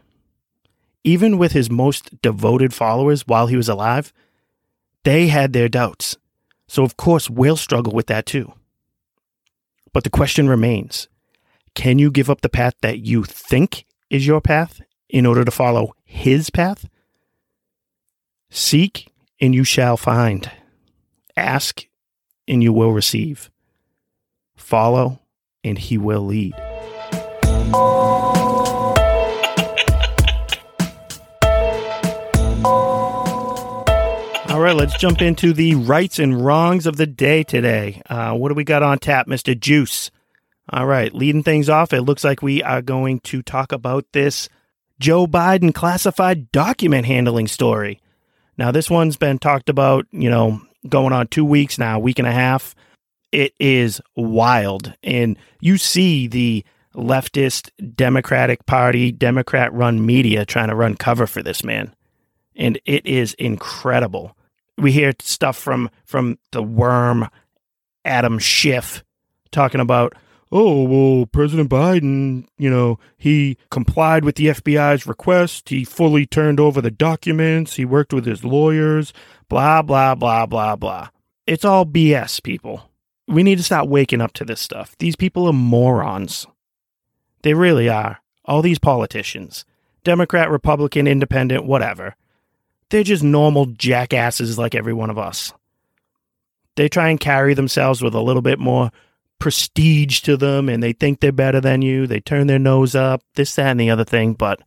Even 1.05 1.39
with 1.39 1.53
his 1.53 1.71
most 1.71 2.21
devoted 2.23 2.75
followers 2.75 3.27
while 3.27 3.47
he 3.47 3.57
was 3.57 3.69
alive, 3.69 4.13
they 5.05 5.29
had 5.29 5.53
their 5.53 5.69
doubts. 5.69 6.17
So, 6.69 6.83
of 6.83 6.97
course, 6.97 7.31
we'll 7.31 7.57
struggle 7.57 7.93
with 7.93 8.07
that 8.09 8.27
too. 8.27 8.53
But 9.93 10.05
the 10.05 10.11
question 10.11 10.49
remains 10.49 11.09
can 11.75 11.99
you 11.99 12.11
give 12.11 12.29
up 12.29 12.41
the 12.41 12.49
path 12.49 12.75
that 12.81 13.01
you 13.01 13.23
think 13.23 13.87
is 14.11 14.27
your 14.27 14.41
path 14.41 14.81
in 15.09 15.27
order 15.27 15.45
to 15.45 15.51
follow 15.51 15.95
his 16.05 16.51
path? 16.51 16.89
Seek 18.51 19.13
and 19.41 19.55
you 19.55 19.63
shall 19.63 19.97
find. 19.97 20.51
Ask 21.37 21.87
and 22.49 22.63
you 22.63 22.73
will 22.73 22.93
receive. 22.93 23.51
Follow 24.57 25.21
and 25.63 25.79
he 25.79 25.99
will 25.99 26.23
lead. 26.23 26.55
All 34.57 34.63
right, 34.63 34.75
let's 34.75 34.97
jump 34.97 35.21
into 35.21 35.53
the 35.53 35.75
rights 35.75 36.19
and 36.19 36.43
wrongs 36.43 36.87
of 36.87 36.97
the 36.97 37.07
day 37.07 37.43
today. 37.43 38.01
Uh, 38.09 38.33
what 38.33 38.49
do 38.49 38.55
we 38.55 38.65
got 38.65 38.83
on 38.83 38.99
tap, 38.99 39.27
Mr. 39.27 39.55
Juice? 39.61 40.11
All 40.71 40.87
right, 40.87 41.15
leading 41.15 41.43
things 41.43 41.69
off, 41.69 41.93
it 41.93 42.01
looks 42.01 42.25
like 42.25 42.41
we 42.41 42.63
are 42.63 42.81
going 42.81 43.21
to 43.21 43.43
talk 43.43 43.71
about 43.71 44.07
this 44.13 44.49
Joe 44.99 45.27
Biden 45.27 45.75
classified 45.75 46.51
document 46.53 47.05
handling 47.05 47.49
story. 47.49 48.01
Now, 48.57 48.71
this 48.71 48.89
one's 48.89 49.19
been 49.19 49.39
talked 49.39 49.69
about, 49.69 50.07
you 50.11 50.31
know, 50.31 50.63
going 50.89 51.13
on 51.13 51.27
two 51.27 51.45
weeks 51.45 51.79
now, 51.79 51.99
week 51.99 52.19
and 52.19 52.27
a 52.27 52.33
half. 52.33 52.75
It 53.33 53.53
is 53.61 54.01
wild. 54.17 54.95
And 55.03 55.37
you 55.61 55.77
see 55.77 56.29
the 56.29 56.65
leftist 56.95 57.73
Democratic 57.95 58.65
Party, 58.65 59.13
Democrat 59.13 59.71
run 59.75 60.07
media 60.07 60.47
trying 60.47 60.69
to 60.69 60.75
run 60.75 60.97
cover 60.97 61.27
for 61.27 61.43
this 61.43 61.63
man. 61.63 61.95
And 62.57 62.81
it 62.87 63.05
is 63.05 63.35
incredible. 63.35 64.35
We 64.79 64.93
hear 64.93 65.13
stuff 65.21 65.57
from 65.57 65.91
from 66.05 66.39
the 66.53 66.63
worm 66.63 67.29
Adam 68.05 68.39
Schiff 68.39 69.03
talking 69.51 69.81
about 69.81 70.15
oh, 70.53 70.85
well, 70.85 71.27
President 71.27 71.69
Biden, 71.69 72.47
you 72.57 72.71
know, 72.71 72.99
he 73.17 73.59
complied 73.71 74.25
with 74.25 74.37
the 74.37 74.47
FBI's 74.47 75.07
request. 75.07 75.69
He 75.69 75.85
fully 75.85 76.27
turned 76.27 76.61
over 76.61 76.81
the 76.81 76.91
documents. 76.91 77.75
He 77.75 77.85
worked 77.85 78.13
with 78.13 78.27
his 78.27 78.45
lawyers, 78.45 79.13
blah, 79.49 79.83
blah, 79.83 80.15
blah, 80.15 80.47
blah, 80.47 80.77
blah. 80.77 81.09
It's 81.47 81.65
all 81.65 81.85
BS, 81.85 82.43
people. 82.43 82.91
We 83.29 83.43
need 83.43 83.59
to 83.59 83.65
stop 83.65 83.89
waking 83.89 84.21
up 84.21 84.33
to 84.35 84.45
this 84.45 84.61
stuff. 84.61 84.97
These 84.99 85.17
people 85.17 85.47
are 85.47 85.53
morons. 85.53 86.47
They 87.43 87.55
really 87.55 87.89
are. 87.89 88.21
All 88.45 88.63
these 88.63 88.79
politicians, 88.79 89.65
Democrat, 90.05 90.51
Republican, 90.51 91.09
Independent, 91.09 91.65
whatever. 91.65 92.15
They're 92.91 93.03
just 93.03 93.23
normal 93.23 93.67
jackasses 93.67 94.59
like 94.59 94.75
every 94.75 94.93
one 94.93 95.11
of 95.11 95.19
us. 95.19 95.53
They 96.77 96.89
try 96.89 97.09
and 97.09 97.19
carry 97.19 97.55
themselves 97.55 98.03
with 98.03 98.15
a 98.15 98.21
little 98.21 98.43
bit 98.43 98.59
more 98.59 98.91
prestige 99.39 100.21
to 100.21 100.37
them 100.37 100.69
and 100.69 100.83
they 100.83 100.93
think 100.93 101.21
they're 101.21 101.33
better 101.33 101.61
than 101.61 101.83
you. 101.83 102.07
They 102.07 102.21
turn 102.21 102.47
their 102.47 102.59
nose 102.59 102.95
up, 102.95 103.23
this, 103.35 103.55
that, 103.57 103.69
and 103.69 103.81
the 103.81 103.91
other 103.91 104.05
thing, 104.05 104.35
but 104.35 104.61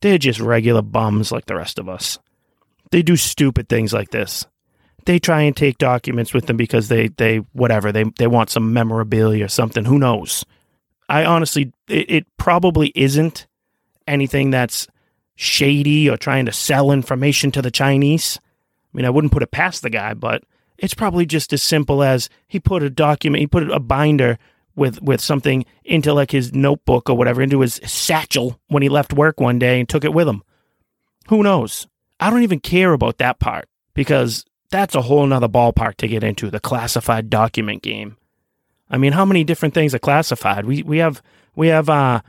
they're 0.00 0.18
just 0.18 0.40
regular 0.40 0.82
bums 0.82 1.32
like 1.32 1.46
the 1.46 1.56
rest 1.56 1.78
of 1.78 1.88
us. 1.88 2.18
They 2.90 3.02
do 3.02 3.16
stupid 3.16 3.68
things 3.68 3.92
like 3.92 4.10
this. 4.10 4.46
They 5.06 5.18
try 5.18 5.42
and 5.42 5.56
take 5.56 5.78
documents 5.78 6.32
with 6.32 6.46
them 6.46 6.56
because 6.56 6.88
they, 6.88 7.08
they 7.08 7.38
whatever, 7.52 7.92
they, 7.92 8.04
they 8.18 8.26
want 8.26 8.50
some 8.50 8.72
memorabilia 8.72 9.44
or 9.44 9.48
something. 9.48 9.84
Who 9.84 9.98
knows? 9.98 10.44
I 11.08 11.24
honestly, 11.24 11.72
it, 11.88 12.10
it 12.10 12.26
probably 12.36 12.92
isn't 12.94 13.46
anything 14.06 14.50
that's 14.50 14.86
shady 15.36 16.08
or 16.08 16.16
trying 16.16 16.46
to 16.46 16.52
sell 16.52 16.90
information 16.90 17.50
to 17.52 17.62
the 17.62 17.70
Chinese. 17.70 18.38
I 18.42 18.96
mean, 18.96 19.06
I 19.06 19.10
wouldn't 19.10 19.32
put 19.32 19.42
it 19.42 19.50
past 19.50 19.82
the 19.82 19.90
guy, 19.90 20.14
but 20.14 20.44
it's 20.78 20.94
probably 20.94 21.26
just 21.26 21.52
as 21.52 21.62
simple 21.62 22.02
as 22.02 22.28
he 22.46 22.60
put 22.60 22.82
a 22.82 22.90
document, 22.90 23.40
he 23.40 23.46
put 23.46 23.68
a 23.70 23.80
binder 23.80 24.38
with 24.76 25.00
with 25.02 25.20
something 25.20 25.64
into 25.84 26.12
like 26.12 26.30
his 26.30 26.52
notebook 26.52 27.08
or 27.08 27.16
whatever 27.16 27.42
into 27.42 27.60
his 27.60 27.80
satchel 27.84 28.58
when 28.68 28.82
he 28.82 28.88
left 28.88 29.12
work 29.12 29.40
one 29.40 29.58
day 29.58 29.78
and 29.78 29.88
took 29.88 30.04
it 30.04 30.14
with 30.14 30.28
him. 30.28 30.42
Who 31.28 31.42
knows? 31.42 31.86
I 32.20 32.30
don't 32.30 32.42
even 32.42 32.60
care 32.60 32.92
about 32.92 33.18
that 33.18 33.38
part 33.38 33.68
because 33.94 34.44
that's 34.70 34.94
a 34.94 35.02
whole 35.02 35.26
nother 35.26 35.48
ballpark 35.48 35.96
to 35.96 36.08
get 36.08 36.24
into 36.24 36.50
the 36.50 36.60
classified 36.60 37.30
document 37.30 37.82
game. 37.82 38.16
I 38.90 38.98
mean, 38.98 39.12
how 39.12 39.24
many 39.24 39.44
different 39.44 39.74
things 39.74 39.94
are 39.94 40.00
classified? 40.00 40.66
We 40.66 40.82
we 40.82 40.98
have 40.98 41.22
we 41.54 41.68
have 41.68 41.88
uh, 41.88 42.20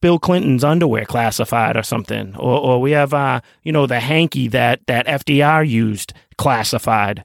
Bill 0.00 0.18
Clinton's 0.18 0.64
underwear 0.64 1.04
classified 1.04 1.76
or 1.76 1.82
something, 1.82 2.36
or 2.36 2.58
or 2.58 2.80
we 2.80 2.92
have 2.92 3.14
uh, 3.14 3.40
you 3.62 3.72
know 3.72 3.86
the 3.86 4.00
hanky 4.00 4.48
that 4.48 4.86
that 4.86 5.06
FDR 5.06 5.66
used 5.68 6.12
classified 6.36 7.24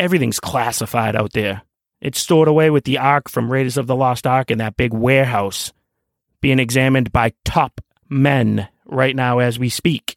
everything's 0.00 0.40
classified 0.40 1.14
out 1.14 1.34
there. 1.34 1.62
It's 2.00 2.18
stored 2.18 2.48
away 2.48 2.70
with 2.70 2.84
the 2.84 2.98
Ark 2.98 3.28
from 3.28 3.52
Raiders 3.52 3.76
of 3.76 3.86
the 3.86 3.94
Lost 3.94 4.26
Ark 4.26 4.50
in 4.50 4.58
that 4.58 4.76
big 4.76 4.94
warehouse, 4.94 5.72
being 6.40 6.58
examined 6.58 7.12
by 7.12 7.34
top 7.44 7.80
men 8.08 8.66
right 8.86 9.14
now 9.14 9.38
as 9.38 9.58
we 9.58 9.68
speak. 9.68 10.16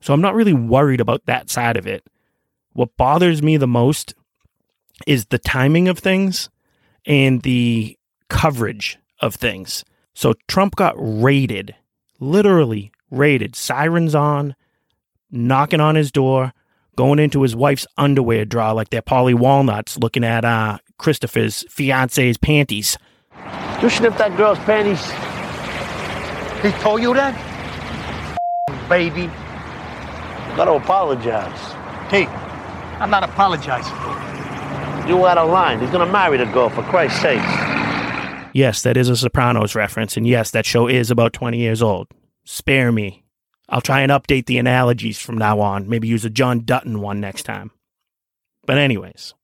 So 0.00 0.14
I'm 0.14 0.20
not 0.20 0.34
really 0.34 0.54
worried 0.54 1.00
about 1.00 1.26
that 1.26 1.50
side 1.50 1.76
of 1.76 1.86
it. 1.86 2.06
What 2.72 2.96
bothers 2.96 3.42
me 3.42 3.56
the 3.56 3.66
most 3.66 4.14
is 5.06 5.26
the 5.26 5.38
timing 5.38 5.88
of 5.88 5.98
things 5.98 6.48
and 7.04 7.42
the 7.42 7.98
coverage 8.28 8.98
of 9.20 9.34
things. 9.34 9.84
So 10.14 10.34
Trump 10.48 10.76
got 10.76 10.94
raided, 10.96 11.74
literally 12.20 12.92
raided, 13.10 13.56
sirens 13.56 14.14
on, 14.14 14.54
knocking 15.30 15.80
on 15.80 15.96
his 15.96 16.12
door, 16.12 16.52
going 16.96 17.18
into 17.18 17.42
his 17.42 17.56
wife's 17.56 17.86
underwear 17.96 18.44
drawer 18.44 18.72
like 18.74 18.90
they're 18.90 19.02
Paulie 19.02 19.34
Walnuts, 19.34 19.98
looking 19.98 20.24
at 20.24 20.44
uh, 20.44 20.78
Christopher's 20.98 21.64
fiance's 21.68 22.38
panties. 22.38 22.96
You 23.82 23.90
sniffed 23.90 24.18
that 24.18 24.36
girl's 24.36 24.58
panties. 24.60 25.02
He 26.62 26.70
told 26.80 27.02
you 27.02 27.12
that? 27.14 27.34
Baby. 28.88 29.26
Gotta 30.56 30.72
apologize. 30.72 31.58
Hey, 32.10 32.26
I'm 33.00 33.10
not 33.10 33.24
apologizing. 33.24 33.92
You 35.08 35.26
out 35.26 35.36
of 35.36 35.50
line. 35.50 35.80
He's 35.80 35.90
gonna 35.90 36.10
marry 36.10 36.38
the 36.38 36.46
girl, 36.46 36.70
for 36.70 36.82
Christ's 36.84 37.20
sake. 37.20 37.40
Yes, 38.54 38.82
that 38.82 38.96
is 38.96 39.08
a 39.08 39.16
Sopranos 39.16 39.74
reference, 39.74 40.16
and 40.16 40.28
yes, 40.28 40.52
that 40.52 40.64
show 40.64 40.86
is 40.86 41.10
about 41.10 41.32
20 41.32 41.58
years 41.58 41.82
old. 41.82 42.06
Spare 42.44 42.92
me. 42.92 43.24
I'll 43.68 43.80
try 43.80 44.00
and 44.02 44.12
update 44.12 44.46
the 44.46 44.58
analogies 44.58 45.18
from 45.18 45.36
now 45.36 45.58
on, 45.58 45.88
maybe 45.88 46.06
use 46.06 46.24
a 46.24 46.30
John 46.30 46.60
Dutton 46.64 47.00
one 47.00 47.20
next 47.20 47.42
time. 47.42 47.72
But, 48.64 48.78
anyways, 48.78 49.34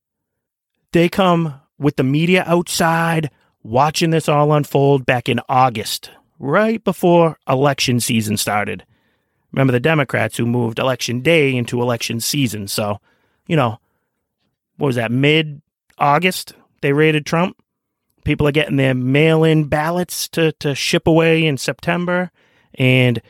they 0.93 1.09
come 1.09 1.61
with 1.77 1.97
the 1.97 2.05
media 2.05 2.45
outside 2.47 3.31
watching 3.65 4.11
this 4.11 4.29
all 4.29 4.53
unfold 4.53 5.05
back 5.05 5.29
in 5.29 5.41
August, 5.49 6.13
right 6.39 6.83
before 6.85 7.37
election 7.49 7.99
season 7.99 8.37
started. 8.37 8.87
Remember 9.51 9.73
the 9.73 9.81
Democrats 9.81 10.37
who 10.37 10.47
moved 10.47 10.79
election 10.79 11.21
day 11.21 11.57
into 11.57 11.83
election 11.83 12.21
season. 12.21 12.69
So, 12.69 13.01
you 13.49 13.57
know, 13.57 13.81
what 14.77 14.87
was 14.87 14.97
that, 14.97 15.11
mid 15.11 15.63
August? 15.99 16.53
They 16.81 16.93
raided 16.93 17.27
Trump. 17.27 17.60
People 18.25 18.47
are 18.47 18.53
getting 18.53 18.77
their 18.77 18.95
mail 18.95 19.45
in 19.45 19.65
ballots 19.65 20.29
to, 20.29 20.53
to 20.53 20.75
ship 20.75 21.07
away 21.07 21.47
in 21.47 21.57
September. 21.57 22.31
And 22.75 23.21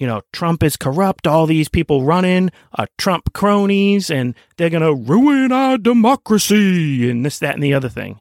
you 0.00 0.06
know, 0.06 0.22
Trump 0.32 0.62
is 0.62 0.78
corrupt, 0.78 1.26
all 1.26 1.46
these 1.46 1.68
people 1.68 2.04
running 2.04 2.50
are 2.72 2.86
Trump 2.96 3.34
cronies, 3.34 4.10
and 4.10 4.34
they're 4.56 4.70
going 4.70 4.82
to 4.82 4.94
ruin 4.94 5.52
our 5.52 5.76
democracy, 5.76 7.10
and 7.10 7.24
this, 7.24 7.38
that, 7.40 7.54
and 7.54 7.62
the 7.62 7.74
other 7.74 7.90
thing. 7.90 8.18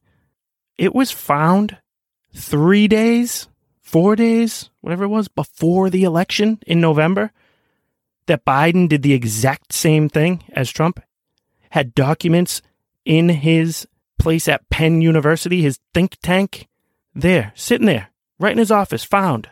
It 0.77 0.93
was 0.93 1.09
found 1.09 1.77
three 2.35 2.89
days, 2.89 3.47
four 3.79 4.17
days, 4.17 4.69
whatever 4.81 5.05
it 5.05 5.09
was, 5.09 5.29
before 5.29 5.89
the 5.89 6.03
election 6.03 6.59
in 6.67 6.81
November 6.81 7.31
that 8.25 8.43
Biden 8.43 8.89
did 8.89 9.01
the 9.01 9.13
exact 9.13 9.71
same 9.71 10.09
thing 10.09 10.43
as 10.51 10.69
Trump, 10.69 10.99
had 11.69 11.95
documents 11.95 12.61
in 13.05 13.29
his 13.29 13.87
place 14.19 14.47
at 14.47 14.69
Penn 14.69 15.01
University, 15.01 15.61
his 15.61 15.79
think 15.93 16.17
tank, 16.21 16.67
there, 17.15 17.53
sitting 17.55 17.87
there, 17.87 18.11
right 18.37 18.51
in 18.51 18.57
his 18.57 18.71
office, 18.71 19.03
found 19.03 19.49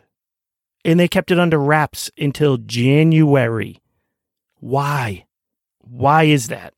and 0.87 0.97
they 0.97 1.09
kept 1.09 1.31
it 1.31 1.39
under 1.39 1.59
wraps 1.59 2.09
until 2.17 2.57
January. 2.57 3.81
Why? 4.59 5.25
Why 5.79 6.23
is 6.23 6.47
that? 6.47 6.73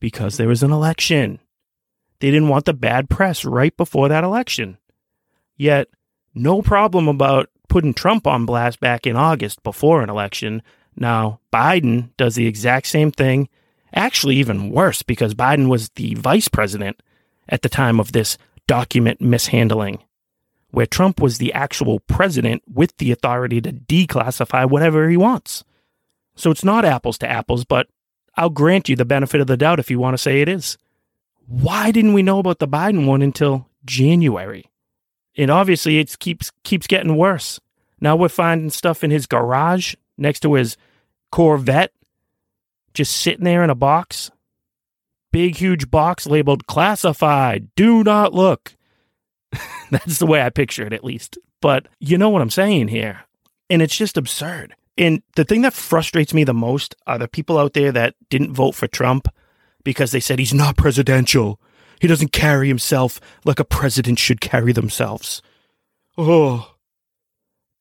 Because 0.00 0.38
there 0.38 0.48
was 0.48 0.62
an 0.62 0.72
election. 0.72 1.38
They 2.20 2.30
didn't 2.30 2.48
want 2.48 2.64
the 2.64 2.72
bad 2.72 3.10
press 3.10 3.44
right 3.44 3.76
before 3.76 4.08
that 4.08 4.24
election. 4.24 4.78
Yet, 5.54 5.88
no 6.34 6.62
problem 6.62 7.08
about 7.08 7.50
putting 7.68 7.92
Trump 7.92 8.26
on 8.26 8.46
blast 8.46 8.80
back 8.80 9.06
in 9.06 9.16
August 9.16 9.62
before 9.62 10.02
an 10.02 10.08
election. 10.08 10.62
Now, 10.96 11.40
Biden 11.52 12.16
does 12.16 12.36
the 12.36 12.46
exact 12.46 12.86
same 12.86 13.12
thing, 13.12 13.50
actually, 13.94 14.36
even 14.36 14.70
worse, 14.70 15.02
because 15.02 15.34
Biden 15.34 15.68
was 15.68 15.88
the 15.90 16.14
vice 16.14 16.48
president 16.48 17.02
at 17.48 17.62
the 17.62 17.68
time 17.68 17.98
of 18.00 18.12
this 18.12 18.38
document 18.66 19.20
mishandling 19.20 19.98
where 20.70 20.86
Trump 20.86 21.20
was 21.20 21.38
the 21.38 21.52
actual 21.52 22.00
president 22.00 22.62
with 22.72 22.96
the 22.98 23.10
authority 23.10 23.60
to 23.60 23.72
declassify 23.72 24.68
whatever 24.68 25.08
he 25.08 25.16
wants. 25.16 25.64
So 26.36 26.50
it's 26.50 26.64
not 26.64 26.84
apples 26.84 27.18
to 27.18 27.28
apples, 27.28 27.64
but 27.64 27.88
I'll 28.36 28.50
grant 28.50 28.88
you 28.88 28.96
the 28.96 29.04
benefit 29.04 29.40
of 29.40 29.46
the 29.46 29.56
doubt 29.56 29.80
if 29.80 29.90
you 29.90 29.98
want 29.98 30.14
to 30.14 30.18
say 30.18 30.40
it 30.40 30.48
is. 30.48 30.78
Why 31.46 31.90
didn't 31.90 32.12
we 32.12 32.22
know 32.22 32.38
about 32.38 32.58
the 32.58 32.68
Biden 32.68 33.06
one 33.06 33.22
until 33.22 33.66
January? 33.84 34.70
And 35.36 35.50
obviously 35.50 35.98
it 35.98 36.18
keeps 36.18 36.52
keeps 36.62 36.86
getting 36.86 37.16
worse. 37.16 37.58
Now 38.00 38.16
we're 38.16 38.28
finding 38.28 38.70
stuff 38.70 39.02
in 39.02 39.10
his 39.10 39.26
garage 39.26 39.94
next 40.16 40.40
to 40.40 40.54
his 40.54 40.76
Corvette 41.32 41.92
just 42.98 43.16
sitting 43.16 43.44
there 43.44 43.64
in 43.64 43.70
a 43.70 43.74
box. 43.74 44.30
Big 45.32 45.56
huge 45.56 45.90
box 45.90 46.26
labeled 46.26 46.66
classified. 46.66 47.68
Do 47.76 48.02
not 48.02 48.34
look. 48.34 48.74
That's 49.90 50.18
the 50.18 50.26
way 50.26 50.42
I 50.42 50.50
picture 50.50 50.84
it, 50.84 50.92
at 50.92 51.04
least. 51.04 51.38
But 51.62 51.86
you 52.00 52.18
know 52.18 52.28
what 52.28 52.42
I'm 52.42 52.50
saying 52.50 52.88
here. 52.88 53.20
And 53.70 53.80
it's 53.80 53.96
just 53.96 54.16
absurd. 54.16 54.74
And 54.96 55.22
the 55.36 55.44
thing 55.44 55.62
that 55.62 55.74
frustrates 55.74 56.34
me 56.34 56.42
the 56.42 56.52
most 56.52 56.96
are 57.06 57.18
the 57.18 57.28
people 57.28 57.56
out 57.56 57.72
there 57.72 57.92
that 57.92 58.16
didn't 58.30 58.52
vote 58.52 58.74
for 58.74 58.88
Trump 58.88 59.28
because 59.84 60.10
they 60.10 60.20
said 60.20 60.40
he's 60.40 60.52
not 60.52 60.76
presidential. 60.76 61.60
He 62.00 62.08
doesn't 62.08 62.32
carry 62.32 62.66
himself 62.66 63.20
like 63.44 63.60
a 63.60 63.64
president 63.64 64.18
should 64.18 64.40
carry 64.40 64.72
themselves. 64.72 65.40
Oh. 66.16 66.74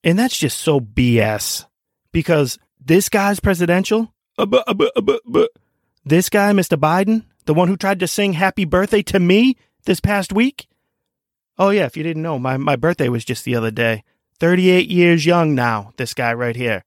And 0.04 0.20
that's 0.20 0.38
just 0.38 0.60
so 0.60 0.80
BS 0.80 1.66
because 2.12 2.60
this 2.80 3.10
guy's 3.10 3.40
presidential. 3.40 4.14
Uh, 4.38 4.46
uh, 4.52 4.74
uh, 4.96 5.46
this 6.06 6.30
guy, 6.30 6.52
Mr. 6.52 6.78
Biden, 6.78 7.26
the 7.46 7.54
one 7.54 7.68
who 7.68 7.78
tried 7.78 8.00
to 8.00 8.08
sing 8.08 8.34
happy 8.34 8.66
birthday 8.66 9.02
to 9.04 9.20
me 9.20 9.58
this 9.86 10.00
past 10.00 10.32
week, 10.32 10.68
Oh 11.60 11.72
yeah, 11.72 11.86
if 11.86 11.98
you 11.98 12.04
didn't 12.04 12.22
know, 12.22 12.38
my, 12.38 12.58
my 12.58 12.76
birthday 12.76 13.10
was 13.10 13.26
just 13.26 13.44
the 13.44 13.56
other 13.56 13.72
day. 13.72 14.04
38 14.40 14.88
years 14.90 15.26
young 15.26 15.56
now, 15.56 15.92
this 15.98 16.14
guy 16.14 16.34
right 16.34 16.56
here. 16.56 16.84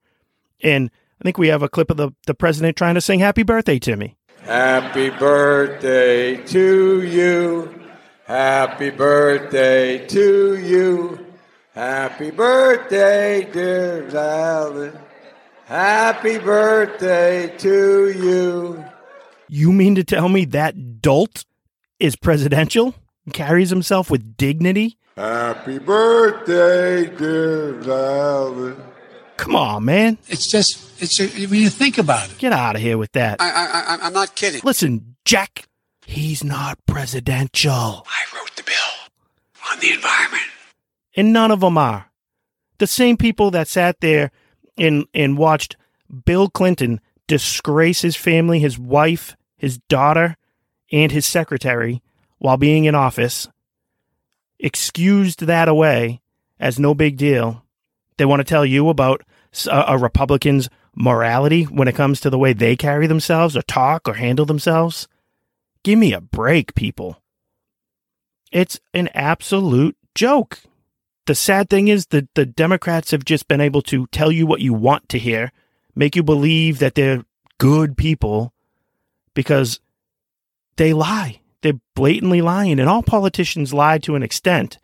And 0.62 0.90
I 1.20 1.24
think 1.24 1.38
we 1.38 1.48
have 1.48 1.62
a 1.62 1.68
clip 1.68 1.90
of 1.90 1.96
the, 1.96 2.12
the 2.26 2.34
president 2.34 2.76
trying 2.76 2.94
to 2.94 3.00
sing 3.00 3.18
happy 3.18 3.42
birthday 3.42 3.80
to 3.80 3.96
me. 3.96 4.16
Happy 4.42 5.10
birthday 5.10 6.36
to 6.36 7.02
you. 7.02 7.74
Happy 8.26 8.90
birthday 8.90 10.06
to 10.06 10.56
you. 10.56 11.26
Happy 11.74 12.30
birthday, 12.30 13.48
dear 13.52 14.08
Alan. 14.16 14.96
Happy 15.70 16.36
birthday 16.36 17.56
to 17.58 18.10
you. 18.10 18.84
You 19.48 19.72
mean 19.72 19.94
to 19.94 20.02
tell 20.02 20.28
me 20.28 20.44
that 20.46 21.00
dolt 21.00 21.44
is 22.00 22.16
presidential? 22.16 22.96
Carries 23.32 23.70
himself 23.70 24.10
with 24.10 24.36
dignity? 24.36 24.98
Happy 25.16 25.78
birthday, 25.78 27.08
dear 27.16 27.88
Alan. 27.88 28.82
Come 29.36 29.54
on, 29.54 29.84
man. 29.84 30.18
It's 30.26 30.50
just, 30.50 31.00
it's 31.00 31.20
a, 31.20 31.28
when 31.46 31.60
you 31.60 31.70
think 31.70 31.98
about 31.98 32.28
it. 32.28 32.38
Get 32.38 32.52
out 32.52 32.74
of 32.74 32.82
here 32.82 32.98
with 32.98 33.12
that. 33.12 33.40
I, 33.40 33.50
I, 33.50 33.64
I, 33.94 33.98
I'm 34.08 34.12
not 34.12 34.34
kidding. 34.34 34.62
Listen, 34.64 35.14
Jack, 35.24 35.68
he's 36.04 36.42
not 36.42 36.84
presidential. 36.86 37.70
I 38.08 38.36
wrote 38.36 38.56
the 38.56 38.64
bill 38.64 39.70
on 39.70 39.78
the 39.78 39.92
environment. 39.92 40.42
And 41.14 41.32
none 41.32 41.52
of 41.52 41.60
them 41.60 41.78
are. 41.78 42.10
The 42.78 42.88
same 42.88 43.16
people 43.16 43.52
that 43.52 43.68
sat 43.68 44.00
there 44.00 44.32
and, 44.80 45.06
and 45.14 45.38
watched 45.38 45.76
Bill 46.24 46.48
Clinton 46.48 47.00
disgrace 47.28 48.02
his 48.02 48.16
family, 48.16 48.58
his 48.58 48.78
wife, 48.78 49.36
his 49.56 49.78
daughter, 49.88 50.36
and 50.90 51.12
his 51.12 51.26
secretary 51.26 52.02
while 52.38 52.56
being 52.56 52.86
in 52.86 52.94
office, 52.94 53.46
excused 54.58 55.46
that 55.46 55.68
away 55.68 56.20
as 56.58 56.78
no 56.78 56.94
big 56.94 57.16
deal. 57.16 57.64
They 58.16 58.24
want 58.24 58.40
to 58.40 58.44
tell 58.44 58.66
you 58.66 58.88
about 58.88 59.22
a, 59.70 59.84
a 59.88 59.98
Republican's 59.98 60.68
morality 60.96 61.64
when 61.64 61.86
it 61.86 61.94
comes 61.94 62.20
to 62.20 62.30
the 62.30 62.38
way 62.38 62.52
they 62.52 62.76
carry 62.76 63.06
themselves 63.06 63.56
or 63.56 63.62
talk 63.62 64.08
or 64.08 64.14
handle 64.14 64.46
themselves. 64.46 65.06
Give 65.82 65.98
me 65.98 66.12
a 66.12 66.20
break, 66.20 66.74
people. 66.74 67.22
It's 68.50 68.80
an 68.92 69.08
absolute 69.14 69.96
joke. 70.14 70.60
The 71.26 71.34
sad 71.34 71.70
thing 71.70 71.88
is 71.88 72.06
that 72.06 72.34
the 72.34 72.46
Democrats 72.46 73.10
have 73.10 73.24
just 73.24 73.46
been 73.46 73.60
able 73.60 73.82
to 73.82 74.06
tell 74.08 74.32
you 74.32 74.46
what 74.46 74.60
you 74.60 74.72
want 74.72 75.08
to 75.10 75.18
hear, 75.18 75.52
make 75.94 76.16
you 76.16 76.22
believe 76.22 76.78
that 76.78 76.94
they're 76.94 77.24
good 77.58 77.96
people 77.96 78.52
because 79.34 79.80
they 80.76 80.92
lie. 80.92 81.40
They're 81.62 81.80
blatantly 81.94 82.40
lying, 82.40 82.80
and 82.80 82.88
all 82.88 83.02
politicians 83.02 83.74
lie 83.74 83.98
to 83.98 84.16
an 84.16 84.22
extent. 84.22 84.78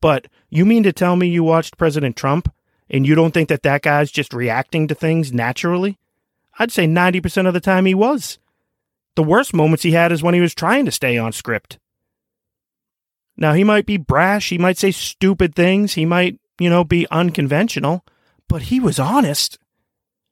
But 0.00 0.28
you 0.48 0.64
mean 0.64 0.82
to 0.84 0.92
tell 0.92 1.16
me 1.16 1.28
you 1.28 1.44
watched 1.44 1.76
President 1.76 2.16
Trump 2.16 2.52
and 2.88 3.06
you 3.06 3.14
don't 3.14 3.32
think 3.32 3.48
that 3.48 3.62
that 3.62 3.82
guy's 3.82 4.10
just 4.10 4.32
reacting 4.32 4.88
to 4.88 4.94
things 4.94 5.32
naturally? 5.32 5.98
I'd 6.58 6.72
say 6.72 6.86
90% 6.86 7.46
of 7.46 7.54
the 7.54 7.60
time 7.60 7.86
he 7.86 7.94
was. 7.94 8.38
The 9.14 9.22
worst 9.22 9.52
moments 9.52 9.82
he 9.82 9.92
had 9.92 10.12
is 10.12 10.22
when 10.22 10.34
he 10.34 10.40
was 10.40 10.54
trying 10.54 10.84
to 10.86 10.92
stay 10.92 11.18
on 11.18 11.32
script. 11.32 11.78
Now, 13.36 13.52
he 13.52 13.64
might 13.64 13.86
be 13.86 13.96
brash, 13.96 14.48
he 14.48 14.58
might 14.58 14.78
say 14.78 14.90
stupid 14.90 15.54
things, 15.54 15.94
he 15.94 16.04
might, 16.04 16.40
you 16.58 16.70
know, 16.70 16.84
be 16.84 17.06
unconventional, 17.10 18.04
but 18.48 18.62
he 18.62 18.80
was 18.80 18.98
honest. 18.98 19.58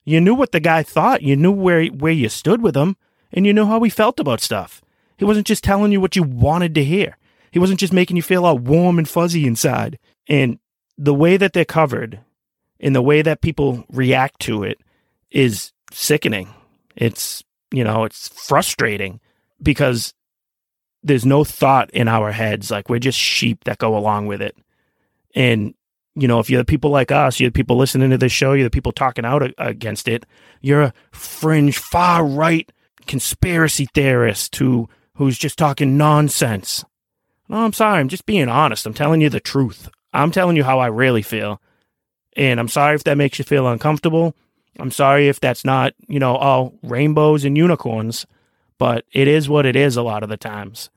You 0.05 0.21
knew 0.21 0.35
what 0.35 0.53
the 0.53 0.61
guy 0.61 0.83
thought, 0.83 1.23
you 1.23 1.37
knew 1.37 1.53
where 1.53 1.85
where 1.87 2.13
you 2.13 2.29
stood 2.29 2.63
with 2.63 2.77
him, 2.77 2.97
and 3.33 3.47
you 3.47 3.53
knew 3.53 3.67
how 3.67 3.83
he 3.83 3.91
felt 3.91 4.21
about 4.21 4.41
stuff. 4.41 4.83
He 5.17 5.25
wasn't 5.25 5.47
just 5.47 5.65
telling 5.65 5.93
you 5.93 6.01
what 6.01 6.17
you 6.17 6.23
wanted 6.23 6.75
to 6.75 6.85
hear. 6.85 7.19
He 7.51 7.59
wasn't 7.59 7.81
just 7.81 7.93
making 7.93 8.17
you 8.17 8.23
feel 8.23 8.45
all 8.45 8.59
warm 8.59 8.99
and 8.99 9.09
fuzzy 9.09 9.47
inside. 9.47 9.99
And 10.29 10.59
the 10.99 11.15
way 11.15 11.37
that 11.37 11.53
they're 11.53 11.65
covered 11.65 12.21
and 12.81 12.95
the 12.95 13.03
way 13.03 13.23
that 13.23 13.43
people 13.43 13.85
react 13.91 14.41
to 14.41 14.65
it 14.65 14.81
is 15.31 15.73
sickening. 15.93 16.53
It's, 16.97 17.45
you 17.71 17.85
know, 17.85 18.05
it's 18.05 18.29
frustrating 18.29 19.21
because 19.63 20.15
there's 21.05 21.27
no 21.27 21.45
thought 21.45 21.91
in 21.91 22.09
our 22.09 22.33
heads. 22.33 22.71
Like 22.71 22.89
we're 22.89 22.99
just 22.99 23.19
sheep 23.19 23.65
that 23.65 23.79
go 23.79 23.97
along 23.97 24.27
with 24.27 24.43
it. 24.43 24.57
And, 25.35 25.75
you 26.15 26.27
know, 26.27 26.41
if 26.41 26.49
you're 26.49 26.63
the 26.63 26.65
people 26.65 26.91
like 26.91 27.13
us, 27.13 27.39
you're 27.39 27.51
the 27.51 27.55
people 27.55 27.77
listening 27.77 28.11
to 28.11 28.19
this 28.19 28.33
show, 28.33 28.55
you're 28.55 28.65
the 28.65 28.71
people 28.71 28.93
talking 28.93 29.25
out 29.25 29.53
against 29.59 30.09
it, 30.09 30.25
you're 30.61 30.83
a 30.83 30.95
fringe, 31.13 31.79
far 31.79 32.25
right 32.25 32.71
conspiracy 33.07 33.87
theorist 33.93 34.57
who 34.57 34.89
who's 35.17 35.39
just 35.39 35.59
talking 35.59 35.97
nonsense. 35.97 36.85
No, 37.49 37.59
I'm 37.59 37.73
sorry. 37.73 38.01
I'm 38.01 38.09
just 38.09 38.27
being 38.27 38.49
honest. 38.49 38.87
I'm 38.87 38.95
telling 38.95 39.21
you 39.21 39.29
the 39.29 39.41
truth. 39.41 39.89
I'm 40.13 40.31
telling 40.31 40.57
you 40.57 40.65
how 40.65 40.79
I 40.79 40.87
really 40.87 41.23
feel. 41.23 41.61
And 42.37 42.59
I'm 42.59 42.69
sorry 42.69 42.97
if 42.97 43.05
that 43.05 43.19
makes 43.19 43.39
you 43.39 43.45
feel 43.45 43.69
uncomfortable. 43.69 44.35
I'm 44.79 44.91
sorry 44.91 45.29
if 45.29 45.39
that's 45.39 45.65
not, 45.65 45.93
you 46.09 46.19
know, 46.19 46.35
all 46.35 46.75
rainbows 46.83 47.45
and 47.45 47.57
unicorns, 47.57 48.27
but 48.79 49.05
it 49.13 49.29
is 49.29 49.49
what 49.49 49.67
it 49.67 49.77
is 49.77 49.97
a 49.97 50.03
lot 50.03 50.23
of 50.25 50.29
the 50.29 50.37
times. 50.37 50.91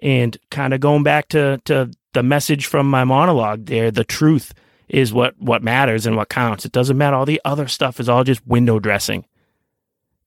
And 0.00 0.36
kind 0.50 0.72
of 0.72 0.80
going 0.80 1.02
back 1.02 1.28
to, 1.28 1.60
to 1.64 1.90
the 2.12 2.22
message 2.22 2.66
from 2.66 2.88
my 2.88 3.04
monologue 3.04 3.66
there, 3.66 3.90
the 3.90 4.04
truth 4.04 4.54
is 4.88 5.12
what, 5.12 5.34
what 5.38 5.62
matters 5.62 6.06
and 6.06 6.16
what 6.16 6.28
counts. 6.28 6.64
It 6.64 6.72
doesn't 6.72 6.96
matter. 6.96 7.16
All 7.16 7.26
the 7.26 7.40
other 7.44 7.68
stuff 7.68 8.00
is 8.00 8.08
all 8.08 8.24
just 8.24 8.46
window 8.46 8.78
dressing. 8.78 9.26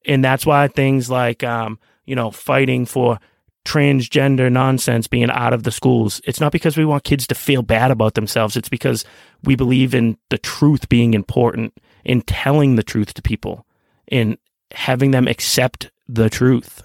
And 0.06 0.24
that's 0.24 0.46
why 0.46 0.68
things 0.68 1.10
like, 1.10 1.44
um, 1.44 1.80
you 2.06 2.16
know, 2.16 2.32
fighting 2.32 2.86
for 2.86 3.20
transgender 3.64 4.52
nonsense 4.52 5.08
being 5.08 5.30
out 5.30 5.54
of 5.54 5.64
the 5.64 5.72
schools. 5.72 6.20
It's 6.26 6.40
not 6.40 6.52
because 6.52 6.78
we 6.78 6.86
want 6.86 7.04
kids 7.04 7.28
to 7.28 7.36
feel 7.36 7.62
bad 7.62 7.92
about 7.92 8.16
themselves. 8.16 8.58
It's 8.58 8.70
because 8.70 9.06
we 9.44 9.56
believe 9.56 9.94
in 9.94 10.18
the 10.30 10.40
truth 10.40 10.90
being 10.90 11.14
important, 11.14 11.74
in 12.04 12.22
telling 12.22 12.76
the 12.76 12.84
truth 12.84 13.14
to 13.14 13.22
people, 13.22 13.66
in 14.08 14.38
having 14.72 15.12
them 15.12 15.28
accept 15.28 15.92
the 16.08 16.30
truth. 16.30 16.82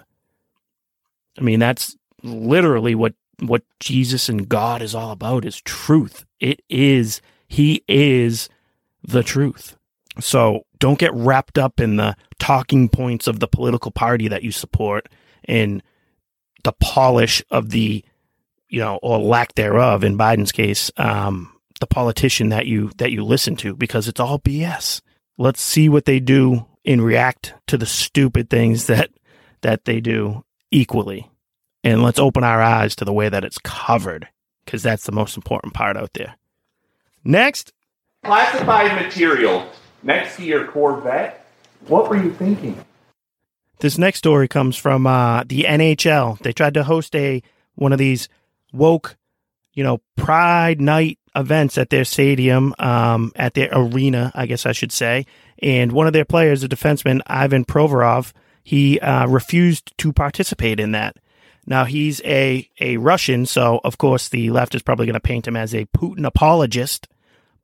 I 1.37 1.41
mean, 1.41 1.59
that's 1.59 1.96
literally 2.23 2.95
what 2.95 3.13
what 3.39 3.63
Jesus 3.79 4.29
and 4.29 4.49
God 4.49 4.81
is 4.81 4.95
all 4.95 5.11
about 5.11 5.45
is 5.45 5.61
truth. 5.61 6.25
It 6.39 6.61
is 6.69 7.21
he 7.47 7.83
is 7.87 8.49
the 9.03 9.23
truth. 9.23 9.77
So 10.19 10.63
don't 10.79 10.99
get 10.99 11.13
wrapped 11.13 11.57
up 11.57 11.79
in 11.79 11.97
the 11.97 12.15
talking 12.39 12.89
points 12.89 13.27
of 13.27 13.39
the 13.39 13.47
political 13.47 13.91
party 13.91 14.27
that 14.27 14.43
you 14.43 14.51
support 14.51 15.09
and 15.45 15.83
the 16.63 16.73
polish 16.73 17.43
of 17.51 17.69
the, 17.69 18.03
you 18.69 18.79
know, 18.79 18.99
or 19.01 19.19
lack 19.19 19.55
thereof 19.55 20.03
in 20.03 20.17
Biden's 20.17 20.51
case, 20.51 20.91
um, 20.97 21.53
the 21.79 21.87
politician 21.87 22.49
that 22.49 22.65
you 22.65 22.91
that 22.97 23.11
you 23.11 23.23
listen 23.23 23.55
to 23.57 23.75
because 23.75 24.07
it's 24.07 24.19
all 24.19 24.39
BS. 24.39 25.01
Let's 25.37 25.61
see 25.61 25.87
what 25.89 26.05
they 26.05 26.19
do 26.19 26.65
and 26.83 27.03
react 27.03 27.53
to 27.67 27.77
the 27.77 27.85
stupid 27.85 28.49
things 28.49 28.87
that 28.87 29.11
that 29.61 29.85
they 29.85 29.99
do 29.99 30.43
equally. 30.71 31.29
And 31.83 32.03
let's 32.03 32.19
open 32.19 32.43
our 32.43 32.61
eyes 32.61 32.95
to 32.97 33.05
the 33.05 33.13
way 33.13 33.29
that 33.29 33.43
it's 33.43 33.59
covered 33.59 34.27
because 34.65 34.83
that's 34.83 35.05
the 35.05 35.11
most 35.11 35.37
important 35.37 35.73
part 35.73 35.95
out 35.95 36.13
there. 36.13 36.35
Next, 37.23 37.73
classified 38.23 39.01
material 39.01 39.69
next 40.03 40.37
to 40.37 40.43
your 40.43 40.67
Corvette. 40.67 41.45
What 41.87 42.09
were 42.09 42.21
you 42.21 42.33
thinking? 42.33 42.83
This 43.79 43.97
next 43.97 44.17
story 44.17 44.47
comes 44.47 44.75
from 44.75 45.05
uh, 45.05 45.43
the 45.45 45.63
NHL. 45.63 46.39
They 46.39 46.51
tried 46.51 46.73
to 46.73 46.83
host 46.83 47.15
a 47.15 47.43
one 47.75 47.93
of 47.93 47.99
these 47.99 48.27
woke, 48.73 49.15
you 49.73 49.83
know, 49.83 50.01
Pride 50.15 50.81
Night 50.81 51.19
events 51.35 51.77
at 51.77 51.91
their 51.91 52.03
stadium, 52.03 52.73
um, 52.79 53.31
at 53.35 53.53
their 53.53 53.69
arena, 53.71 54.31
I 54.33 54.47
guess 54.47 54.65
I 54.65 54.71
should 54.71 54.91
say. 54.91 55.25
And 55.61 55.91
one 55.91 56.07
of 56.07 56.13
their 56.13 56.25
players, 56.25 56.63
a 56.63 56.67
defenseman, 56.67 57.21
Ivan 57.27 57.65
Provorov, 57.65 58.33
he 58.63 58.99
uh, 58.99 59.27
refused 59.27 59.95
to 59.99 60.11
participate 60.11 60.79
in 60.79 60.91
that. 60.91 61.17
Now 61.67 61.83
he's 61.83 62.21
a 62.23 62.67
a 62.79 62.95
Russian, 62.97 63.45
so 63.45 63.81
of 63.83 63.97
course 63.97 64.29
the 64.29 64.49
left 64.49 64.73
is 64.73 64.81
probably 64.81 65.05
going 65.05 65.13
to 65.15 65.19
paint 65.19 65.47
him 65.47 65.57
as 65.57 65.75
a 65.75 65.85
Putin 65.87 66.25
apologist, 66.25 67.09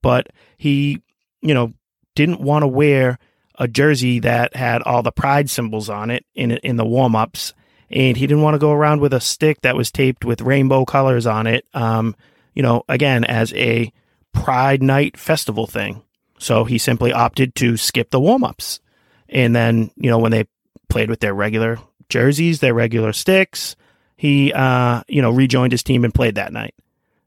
but 0.01 0.27
he, 0.57 1.01
you 1.41 1.53
know, 1.53 1.73
didn't 2.13 2.41
want 2.41 2.63
to 2.63 2.67
wear 2.67 3.17
a 3.57 3.67
jersey 3.67 4.19
that 4.19 4.55
had 4.55 4.81
all 4.81 5.03
the 5.03 5.11
pride 5.11 5.49
symbols 5.49 5.89
on 5.89 6.11
it 6.11 6.25
in 6.35 6.51
in 6.51 6.75
the 6.75 6.85
warm 6.85 7.15
ups, 7.15 7.53
and 7.89 8.17
he 8.17 8.27
didn't 8.27 8.43
want 8.43 8.55
to 8.55 8.59
go 8.59 8.73
around 8.73 8.99
with 8.99 9.13
a 9.13 9.21
stick 9.21 9.61
that 9.61 9.77
was 9.77 9.89
taped 9.89 10.25
with 10.25 10.41
rainbow 10.41 10.83
colors 10.83 11.25
on 11.25 11.47
it. 11.47 11.65
Um, 11.73 12.13
you 12.53 12.61
know, 12.61 12.83
again 12.89 13.23
as 13.23 13.53
a 13.53 13.91
Pride 14.33 14.83
Night 14.83 15.17
festival 15.17 15.65
thing. 15.65 16.03
So 16.39 16.65
he 16.65 16.77
simply 16.77 17.13
opted 17.13 17.55
to 17.55 17.77
skip 17.77 18.09
the 18.09 18.19
warm 18.19 18.43
ups, 18.43 18.81
and 19.29 19.55
then 19.55 19.91
you 19.95 20.09
know 20.09 20.19
when 20.19 20.31
they 20.31 20.45
played 20.89 21.09
with 21.09 21.21
their 21.21 21.33
regular 21.33 21.79
jerseys, 22.09 22.59
their 22.59 22.73
regular 22.73 23.13
sticks, 23.13 23.77
he 24.15 24.53
uh, 24.53 25.03
you 25.07 25.21
know 25.21 25.31
rejoined 25.31 25.71
his 25.71 25.83
team 25.83 26.03
and 26.03 26.13
played 26.13 26.35
that 26.35 26.53
night. 26.53 26.75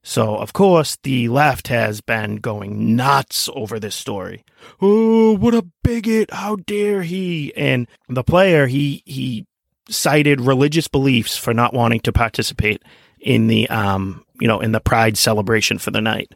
So, 0.08 0.36
of 0.36 0.52
course, 0.52 0.98
the 1.02 1.28
left 1.28 1.66
has 1.66 2.00
been 2.00 2.36
going 2.36 2.94
nuts 2.94 3.48
over 3.56 3.80
this 3.80 3.96
story. 3.96 4.44
Oh, 4.80 5.36
what 5.36 5.52
a 5.52 5.66
bigot. 5.82 6.30
How 6.30 6.54
dare 6.54 7.02
he? 7.02 7.52
And 7.56 7.88
the 8.08 8.22
player, 8.22 8.68
he, 8.68 9.02
he 9.04 9.46
cited 9.88 10.40
religious 10.40 10.86
beliefs 10.86 11.36
for 11.36 11.52
not 11.52 11.74
wanting 11.74 11.98
to 12.02 12.12
participate 12.12 12.84
in 13.18 13.48
the, 13.48 13.68
um, 13.68 14.24
you 14.40 14.46
know, 14.46 14.60
in 14.60 14.70
the 14.70 14.78
pride 14.78 15.18
celebration 15.18 15.76
for 15.76 15.90
the 15.90 16.00
night. 16.00 16.30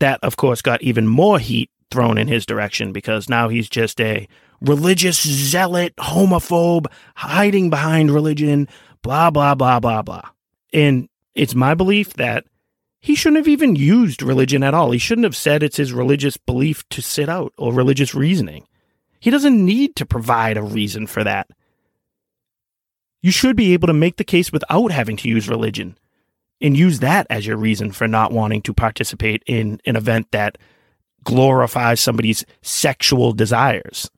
That, 0.00 0.18
of 0.24 0.36
course, 0.36 0.60
got 0.60 0.82
even 0.82 1.06
more 1.06 1.38
heat 1.38 1.70
thrown 1.92 2.18
in 2.18 2.26
his 2.26 2.44
direction 2.44 2.92
because 2.92 3.28
now 3.28 3.48
he's 3.48 3.68
just 3.68 4.00
a 4.00 4.26
religious 4.60 5.22
zealot, 5.22 5.94
homophobe, 5.98 6.86
hiding 7.14 7.70
behind 7.70 8.10
religion, 8.10 8.68
blah, 9.04 9.30
blah, 9.30 9.54
blah, 9.54 9.78
blah, 9.78 10.02
blah. 10.02 10.30
And 10.72 11.08
It's 11.36 11.54
my 11.54 11.74
belief 11.74 12.14
that 12.14 12.44
he 13.00 13.14
shouldn't 13.14 13.38
have 13.38 13.48
even 13.48 13.76
used 13.76 14.22
religion 14.22 14.62
at 14.62 14.72
all. 14.72 14.90
He 14.92 14.98
shouldn't 14.98 15.26
have 15.26 15.36
said 15.36 15.62
it's 15.62 15.76
his 15.76 15.92
religious 15.92 16.36
belief 16.38 16.88
to 16.88 17.02
sit 17.02 17.28
out 17.28 17.52
or 17.58 17.72
religious 17.72 18.14
reasoning. 18.14 18.66
He 19.20 19.30
doesn't 19.30 19.64
need 19.64 19.94
to 19.96 20.06
provide 20.06 20.56
a 20.56 20.62
reason 20.62 21.06
for 21.06 21.22
that. 21.22 21.48
You 23.20 23.30
should 23.30 23.56
be 23.56 23.74
able 23.74 23.88
to 23.88 23.92
make 23.92 24.16
the 24.16 24.24
case 24.24 24.52
without 24.52 24.90
having 24.90 25.16
to 25.18 25.28
use 25.28 25.48
religion 25.48 25.98
and 26.60 26.76
use 26.76 27.00
that 27.00 27.26
as 27.28 27.46
your 27.46 27.56
reason 27.58 27.92
for 27.92 28.08
not 28.08 28.32
wanting 28.32 28.62
to 28.62 28.72
participate 28.72 29.42
in 29.46 29.80
an 29.84 29.96
event 29.96 30.28
that 30.30 30.56
glorifies 31.24 32.00
somebody's 32.00 32.44
sexual 32.62 33.32
desires 33.32 34.10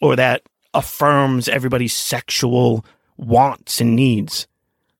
or 0.00 0.16
that 0.16 0.42
affirms 0.74 1.48
everybody's 1.48 1.92
sexual 1.92 2.84
wants 3.22 3.80
and 3.80 3.96
needs. 3.96 4.46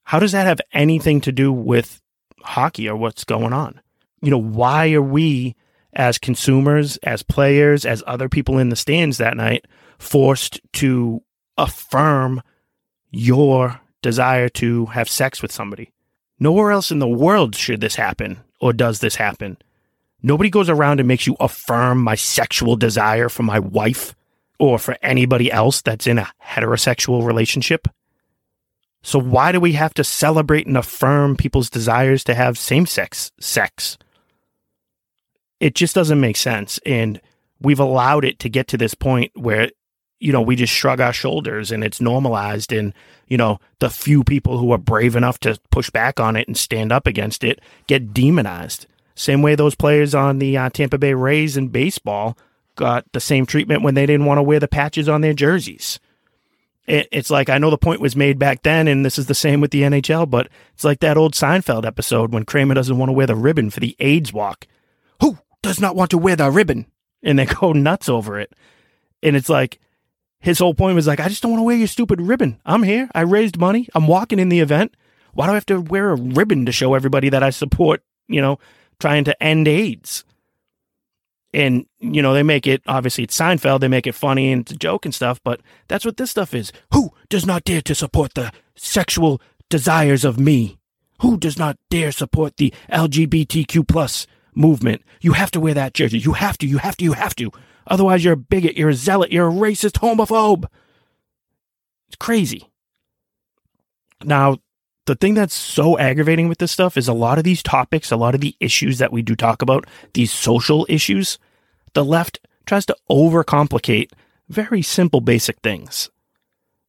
How 0.05 0.19
does 0.19 0.33
that 0.33 0.47
have 0.47 0.61
anything 0.73 1.21
to 1.23 1.33
do 1.33 1.53
with 1.53 2.01
hockey 2.43 2.89
or 2.89 2.97
what's 2.97 3.25
going 3.25 3.53
on? 3.53 3.81
You 4.21 4.31
know, 4.31 4.41
why 4.41 4.93
are 4.93 5.03
we 5.03 5.57
as 5.93 6.19
consumers, 6.19 6.97
as 6.99 7.23
players, 7.23 7.85
as 7.85 8.03
other 8.07 8.29
people 8.29 8.59
in 8.59 8.69
the 8.69 8.77
stands 8.77 9.19
that 9.19 9.37
night 9.37 9.67
forced 9.99 10.61
to 10.75 11.23
affirm 11.59 12.43
your 13.11 13.81
desire 14.01 14.49
to 14.49 14.87
have 14.87 15.09
sex 15.09 15.43
with 15.43 15.53
somebody? 15.53 15.93
Nowhere 16.39 16.73
else 16.73 16.91
in 16.91 16.99
the 16.99 17.09
world 17.09 17.55
should 17.55 17.81
this 17.81 17.95
happen 17.95 18.41
or 18.61 18.73
does 18.73 19.01
this 19.01 19.17
happen. 19.17 19.59
Nobody 20.23 20.51
goes 20.51 20.69
around 20.69 21.01
and 21.01 21.09
makes 21.09 21.27
you 21.27 21.37
affirm 21.41 22.03
my 22.03 22.15
sexual 22.15 22.77
desire 22.77 23.29
for 23.29 23.43
my 23.43 23.59
wife 23.59 24.15
or 24.59 24.79
for 24.79 24.97
anybody 25.03 25.51
else 25.51 25.83
that's 25.83 26.07
in 26.07 26.19
a 26.19 26.31
heterosexual 26.45 27.27
relationship. 27.27 27.89
So 29.03 29.19
why 29.19 29.53
do 29.53 29.61
we 29.61 29.73
have 29.73 29.95
to 29.95 30.05
celebrate 30.05 30.67
and 30.67 30.77
affirm 30.77 31.37
people's 31.37 31.71
desires 31.71 32.23
to 32.25 32.35
have 32.35 32.57
same-sex 32.57 33.33
sex? 33.41 33.99
It 35.61 35.75
just 35.75 35.95
doesn't 35.95 36.21
make 36.21 36.37
sense 36.37 36.79
and 36.87 37.21
we've 37.61 37.81
allowed 37.81 38.25
it 38.25 38.39
to 38.41 38.49
get 38.49 38.69
to 38.69 38.77
this 38.77 38.95
point 38.95 39.33
where 39.35 39.71
you 40.23 40.31
know, 40.31 40.41
we 40.41 40.55
just 40.55 40.73
shrug 40.73 41.01
our 41.01 41.13
shoulders 41.13 41.73
and 41.73 41.83
it's 41.83 42.01
normalized. 42.01 42.73
And, 42.73 42.95
you 43.27 43.37
know, 43.37 43.59
the 43.81 43.91
few 43.91 44.23
people 44.23 44.57
who 44.57 44.71
are 44.71 44.79
brave 44.79 45.17
enough 45.17 45.41
to 45.41 45.59
push 45.73 45.91
back 45.91 46.21
on 46.21 46.37
it 46.37 46.47
and 46.47 46.57
stand 46.57 46.93
up 46.93 47.09
against 47.09 47.43
it 47.43 47.61
get 47.89 48.15
demonized. 48.15 48.87
Same 49.17 49.43
way 49.43 49.57
those 49.57 49.75
players 49.75 50.15
on 50.15 50.39
the 50.39 50.57
uh, 50.57 50.71
Tampa 50.71 50.97
Bay 50.97 51.13
Rays 51.13 51.57
in 51.57 51.69
baseball 51.69 52.39
got 52.77 53.05
the 53.11 53.19
same 53.19 53.47
treatment 53.47 53.83
when 53.83 53.95
they 53.95 54.07
didn't 54.07 54.27
want 54.27 54.39
to 54.39 54.45
wear 54.45 54.61
the 54.61 54.69
patches 54.69 55.09
on 55.09 55.23
their 55.23 55.35
jerseys. 55.35 55.99
It, 56.87 57.09
it's 57.13 57.31
like, 57.31 57.49
I 57.49 57.59
know 57.59 57.71
the 57.71 57.79
point 57.79 58.01
was 58.01 58.17
made 58.17 58.39
back 58.39 58.63
then, 58.63 58.89
and 58.89 59.05
this 59.05 59.19
is 59.19 59.27
the 59.27 59.35
same 59.35 59.61
with 59.61 59.71
the 59.71 59.83
NHL, 59.83 60.29
but 60.29 60.49
it's 60.75 60.85
like 60.85 61.01
that 61.01 61.17
old 61.17 61.35
Seinfeld 61.35 61.87
episode 61.87 62.33
when 62.33 62.45
Kramer 62.45 62.75
doesn't 62.75 62.99
want 62.99 63.09
to 63.09 63.15
wear 63.15 63.27
the 63.27 63.37
ribbon 63.37 63.71
for 63.71 63.81
the 63.81 63.97
AIDS 64.01 64.33
walk. 64.33 64.67
Who 65.21 65.39
does 65.63 65.81
not 65.81 65.95
want 65.95 66.11
to 66.11 66.19
wear 66.19 66.37
the 66.37 66.51
ribbon? 66.51 66.87
And 67.23 67.39
they 67.39 67.47
go 67.61 67.73
nuts 67.73 68.09
over 68.09 68.39
it. 68.39 68.53
And 69.23 69.37
it's 69.37 69.49
like, 69.49 69.79
his 70.41 70.59
whole 70.59 70.75
point 70.75 70.97
was 70.97 71.07
like, 71.07 71.21
I 71.21 71.29
just 71.29 71.41
don't 71.41 71.53
want 71.53 71.61
to 71.61 71.65
wear 71.65 71.77
your 71.77 71.87
stupid 71.87 72.21
ribbon. 72.21 72.61
I'm 72.67 72.83
here. 72.83 73.09
I 73.15 73.21
raised 73.21 73.59
money. 73.59 73.89
I'm 73.95 74.09
walking 74.09 74.41
in 74.41 74.49
the 74.49 74.59
event. 74.59 74.93
Why 75.35 75.47
do 75.47 75.53
I 75.53 75.55
have 75.55 75.67
to 75.67 75.81
wear 75.81 76.11
a 76.11 76.17
ribbon 76.17 76.67
to 76.67 76.73
show 76.73 76.95
everybody 76.95 77.29
that 77.29 77.45
I 77.45 77.51
support, 77.51 78.03
you 78.27 78.41
know, 78.41 78.59
trying 78.99 79.23
to 79.25 79.43
end 79.43 79.69
AIDS? 79.69 80.25
And, 81.55 81.87
you 81.99 82.23
know, 82.23 82.33
they 82.33 82.43
make 82.43 82.67
it, 82.67 82.83
obviously, 82.87 83.25
it's 83.25 83.39
Seinfeld. 83.39 83.81
They 83.81 83.89
make 83.89 84.07
it 84.07 84.15
funny 84.15 84.53
and 84.53 84.63
it's 84.63 84.73
a 84.73 84.77
joke 84.77 85.05
and 85.05 85.15
stuff, 85.15 85.41
but 85.45 85.61
that's 85.89 86.05
what 86.05 86.17
this 86.17 86.31
stuff 86.31 86.55
is. 86.55 86.73
Who 86.93 87.13
does 87.29 87.45
not 87.45 87.65
dare 87.65 87.83
to 87.83 87.95
support 87.95 88.35
the 88.35 88.53
sexual 88.75 89.41
desires 89.69 90.25
of 90.25 90.39
me? 90.39 90.79
Who 91.21 91.37
does 91.37 91.59
not 91.59 91.79
dare 91.91 92.11
support 92.11 92.57
the 92.57 92.73
LGBTQ 92.91 93.87
plus 93.87 94.27
movement? 94.55 95.03
You 95.21 95.35
have 95.35 95.51
to 95.53 95.61
wear 95.61 95.75
that 95.75 95.95
jersey. 95.95 96.19
You 96.19 96.33
have 96.33 96.57
to, 96.59 96.67
you 96.67 96.79
have 96.79 96.97
to, 96.97 97.05
you 97.05 97.13
have 97.13 97.37
to. 97.37 97.51
Otherwise, 97.87 98.25
you're 98.25 98.35
a 98.35 98.37
bigot, 98.37 98.77
you're 98.77 98.89
a 98.89 98.95
zealot, 98.95 99.31
you're 99.31 99.49
a 99.49 99.53
racist 99.53 100.01
homophobe. 100.01 100.65
It's 102.09 102.17
crazy. 102.17 102.71
Now, 104.25 104.59
the 105.07 105.15
thing 105.15 105.35
that's 105.35 105.55
so 105.55 105.99
aggravating 105.99 106.49
with 106.49 106.59
this 106.59 106.73
stuff 106.73 106.97
is 106.97 107.09
a 107.09 107.13
lot 107.13 107.39
of 107.39 107.45
these 107.45 107.63
topics, 107.63 108.11
a 108.11 108.17
lot 108.17 108.35
of 108.35 108.41
the 108.41 108.57
issues 108.61 108.99
that 108.99 109.13
we 109.13 109.23
do 109.23 109.35
talk 109.35 109.63
about, 109.63 109.87
these 110.15 110.33
social 110.33 110.87
issues, 110.89 111.39
the 111.95 112.05
left 112.05 112.39
tries 112.67 112.87
to 112.87 112.97
overcomplicate 113.11 114.11
very 114.49 114.83
simple, 114.83 115.21
basic 115.21 115.59
things. 115.61 116.11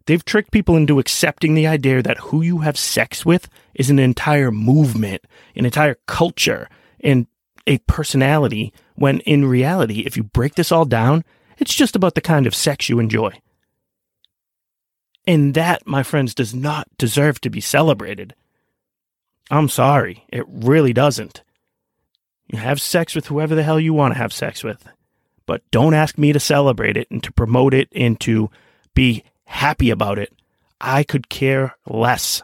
They've 0.06 0.23
tricked 0.23 0.52
people 0.52 0.76
into 0.76 0.99
accepting 0.99 1.54
the 1.54 1.67
idea 1.67 2.02
that 2.04 2.17
who 2.17 2.41
you 2.41 2.60
have 2.60 2.78
sex 2.78 3.26
with 3.26 3.47
is 3.73 3.89
an 3.89 3.99
entire 3.99 4.52
movement, 4.52 5.23
an 5.56 5.65
entire 5.65 5.95
culture, 6.08 6.67
and 6.99 7.26
a 7.65 7.78
personality 7.80 8.73
when 8.95 9.21
in 9.21 9.45
reality, 9.45 10.02
if 10.02 10.17
you 10.17 10.23
break 10.23 10.56
this 10.56 10.71
all 10.71 10.86
down, 10.86 11.23
it's 11.58 11.73
just 11.73 11.95
about 11.95 12.15
the 12.15 12.21
kind 12.21 12.45
of 12.45 12.54
sex 12.54 12.89
you 12.89 12.99
enjoy. 12.99 13.32
And 15.25 15.53
that, 15.53 15.88
my 15.88 16.03
friends, 16.03 16.33
does 16.33 16.53
not 16.53 16.88
deserve 16.97 17.39
to 17.41 17.49
be 17.49 17.62
celebrated. 17.62 18.36
I'm 19.49 19.69
sorry, 19.69 20.25
it 20.29 20.45
really 20.47 20.93
doesn't. 20.93 21.43
You 22.47 22.59
have 22.59 22.81
sex 22.81 23.15
with 23.15 23.27
whoever 23.27 23.55
the 23.55 23.63
hell 23.63 23.79
you 23.79 23.93
want 23.93 24.13
to 24.13 24.17
have 24.17 24.33
sex 24.33 24.63
with, 24.63 24.88
but 25.45 25.62
don't 25.71 25.93
ask 25.93 26.17
me 26.17 26.33
to 26.33 26.39
celebrate 26.39 26.97
it 26.97 27.09
and 27.09 27.23
to 27.23 27.31
promote 27.31 27.73
it 27.73 27.89
and 27.95 28.19
to 28.21 28.49
be 28.93 29.23
happy 29.45 29.89
about 29.89 30.19
it. 30.19 30.33
I 30.79 31.03
could 31.03 31.29
care 31.29 31.75
less. 31.88 32.43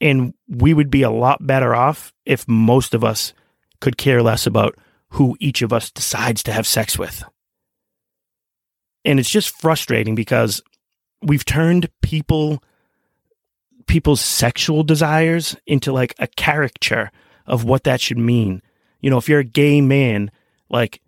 And 0.00 0.34
we 0.48 0.72
would 0.72 0.90
be 0.90 1.02
a 1.02 1.10
lot 1.10 1.46
better 1.46 1.74
off 1.74 2.12
if 2.24 2.48
most 2.48 2.94
of 2.94 3.04
us 3.04 3.34
could 3.80 3.98
care 3.98 4.22
less 4.22 4.46
about 4.46 4.78
who 5.10 5.36
each 5.40 5.62
of 5.62 5.72
us 5.72 5.90
decides 5.90 6.42
to 6.44 6.52
have 6.52 6.66
sex 6.66 6.98
with. 6.98 7.24
And 9.04 9.18
it's 9.18 9.30
just 9.30 9.50
frustrating 9.60 10.14
because 10.14 10.62
we've 11.22 11.44
turned 11.44 11.88
people 12.02 12.62
people's 13.86 14.20
sexual 14.20 14.84
desires 14.84 15.56
into 15.66 15.92
like 15.92 16.14
a 16.20 16.26
caricature 16.28 17.10
of 17.46 17.64
what 17.64 17.84
that 17.84 18.00
should 18.00 18.18
mean. 18.18 18.62
You 19.00 19.10
know, 19.10 19.18
if 19.18 19.28
you're 19.28 19.40
a 19.40 19.44
gay 19.44 19.80
man, 19.80 20.30
like 20.68 21.00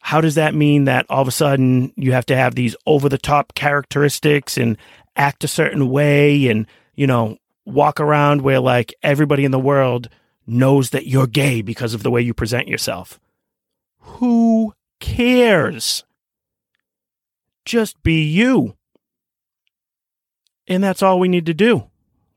how 0.00 0.20
does 0.20 0.34
that 0.34 0.54
mean 0.54 0.84
that 0.84 1.06
all 1.08 1.22
of 1.22 1.28
a 1.28 1.32
sudden 1.32 1.92
you 1.96 2.12
have 2.12 2.26
to 2.26 2.36
have 2.36 2.54
these 2.54 2.76
over 2.86 3.08
the 3.08 3.16
top 3.16 3.54
characteristics 3.54 4.58
and 4.58 4.76
act 5.16 5.44
a 5.44 5.48
certain 5.48 5.88
way 5.88 6.48
and, 6.48 6.66
you 6.94 7.06
know, 7.06 7.38
walk 7.64 8.00
around 8.00 8.42
where 8.42 8.60
like 8.60 8.94
everybody 9.02 9.46
in 9.46 9.50
the 9.50 9.58
world 9.58 10.10
knows 10.46 10.90
that 10.90 11.06
you're 11.06 11.26
gay 11.26 11.62
because 11.62 11.94
of 11.94 12.02
the 12.02 12.10
way 12.10 12.20
you 12.20 12.34
present 12.34 12.68
yourself. 12.68 13.18
Who 14.00 14.74
cares? 15.00 16.04
Just 17.64 18.02
be 18.02 18.22
you. 18.22 18.76
And 20.66 20.82
that's 20.82 21.02
all 21.02 21.18
we 21.18 21.28
need 21.28 21.46
to 21.46 21.54
do. 21.54 21.84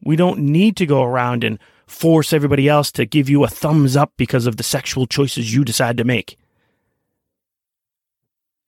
We 0.03 0.15
don't 0.15 0.39
need 0.39 0.77
to 0.77 0.85
go 0.85 1.03
around 1.03 1.43
and 1.43 1.59
force 1.85 2.33
everybody 2.33 2.67
else 2.67 2.91
to 2.93 3.05
give 3.05 3.29
you 3.29 3.43
a 3.43 3.47
thumbs 3.47 3.95
up 3.95 4.11
because 4.17 4.45
of 4.45 4.57
the 4.57 4.63
sexual 4.63 5.07
choices 5.07 5.53
you 5.53 5.63
decide 5.63 5.97
to 5.97 6.03
make. 6.03 6.37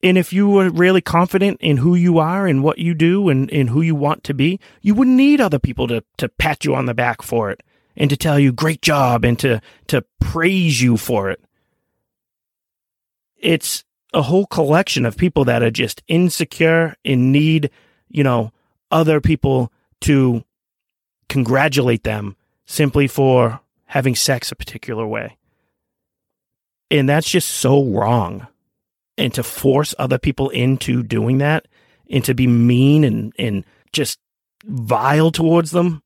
And 0.02 0.16
if 0.16 0.32
you 0.32 0.48
were 0.48 0.70
really 0.70 1.02
confident 1.02 1.58
in 1.60 1.76
who 1.76 1.94
you 1.94 2.18
are 2.18 2.46
and 2.46 2.62
what 2.62 2.78
you 2.78 2.94
do 2.94 3.28
and, 3.28 3.50
and 3.50 3.68
who 3.68 3.82
you 3.82 3.94
want 3.94 4.24
to 4.24 4.34
be, 4.34 4.58
you 4.80 4.94
wouldn't 4.94 5.16
need 5.16 5.40
other 5.40 5.58
people 5.58 5.86
to, 5.88 6.02
to 6.16 6.28
pat 6.30 6.64
you 6.64 6.74
on 6.74 6.86
the 6.86 6.94
back 6.94 7.20
for 7.20 7.50
it 7.50 7.62
and 7.96 8.08
to 8.08 8.16
tell 8.16 8.38
you 8.38 8.50
great 8.50 8.80
job 8.80 9.24
and 9.24 9.38
to 9.38 9.60
to 9.88 10.02
praise 10.20 10.80
you 10.80 10.96
for 10.96 11.30
it. 11.30 11.42
It's 13.36 13.84
a 14.14 14.22
whole 14.22 14.46
collection 14.46 15.04
of 15.04 15.16
people 15.16 15.44
that 15.44 15.62
are 15.62 15.70
just 15.70 16.02
insecure 16.08 16.96
and 17.04 17.30
need, 17.30 17.70
you 18.08 18.24
know, 18.24 18.52
other 18.90 19.20
people 19.20 19.72
to 20.02 20.44
congratulate 21.28 22.04
them 22.04 22.36
simply 22.66 23.06
for 23.06 23.60
having 23.86 24.14
sex 24.14 24.52
a 24.52 24.56
particular 24.56 25.06
way. 25.06 25.36
And 26.90 27.08
that's 27.08 27.28
just 27.28 27.50
so 27.50 27.84
wrong. 27.84 28.46
And 29.16 29.32
to 29.34 29.42
force 29.42 29.94
other 29.98 30.18
people 30.18 30.48
into 30.50 31.02
doing 31.02 31.38
that 31.38 31.68
and 32.08 32.24
to 32.24 32.34
be 32.34 32.46
mean 32.46 33.04
and, 33.04 33.32
and 33.38 33.64
just 33.92 34.18
vile 34.64 35.30
towards 35.30 35.70
them 35.72 36.02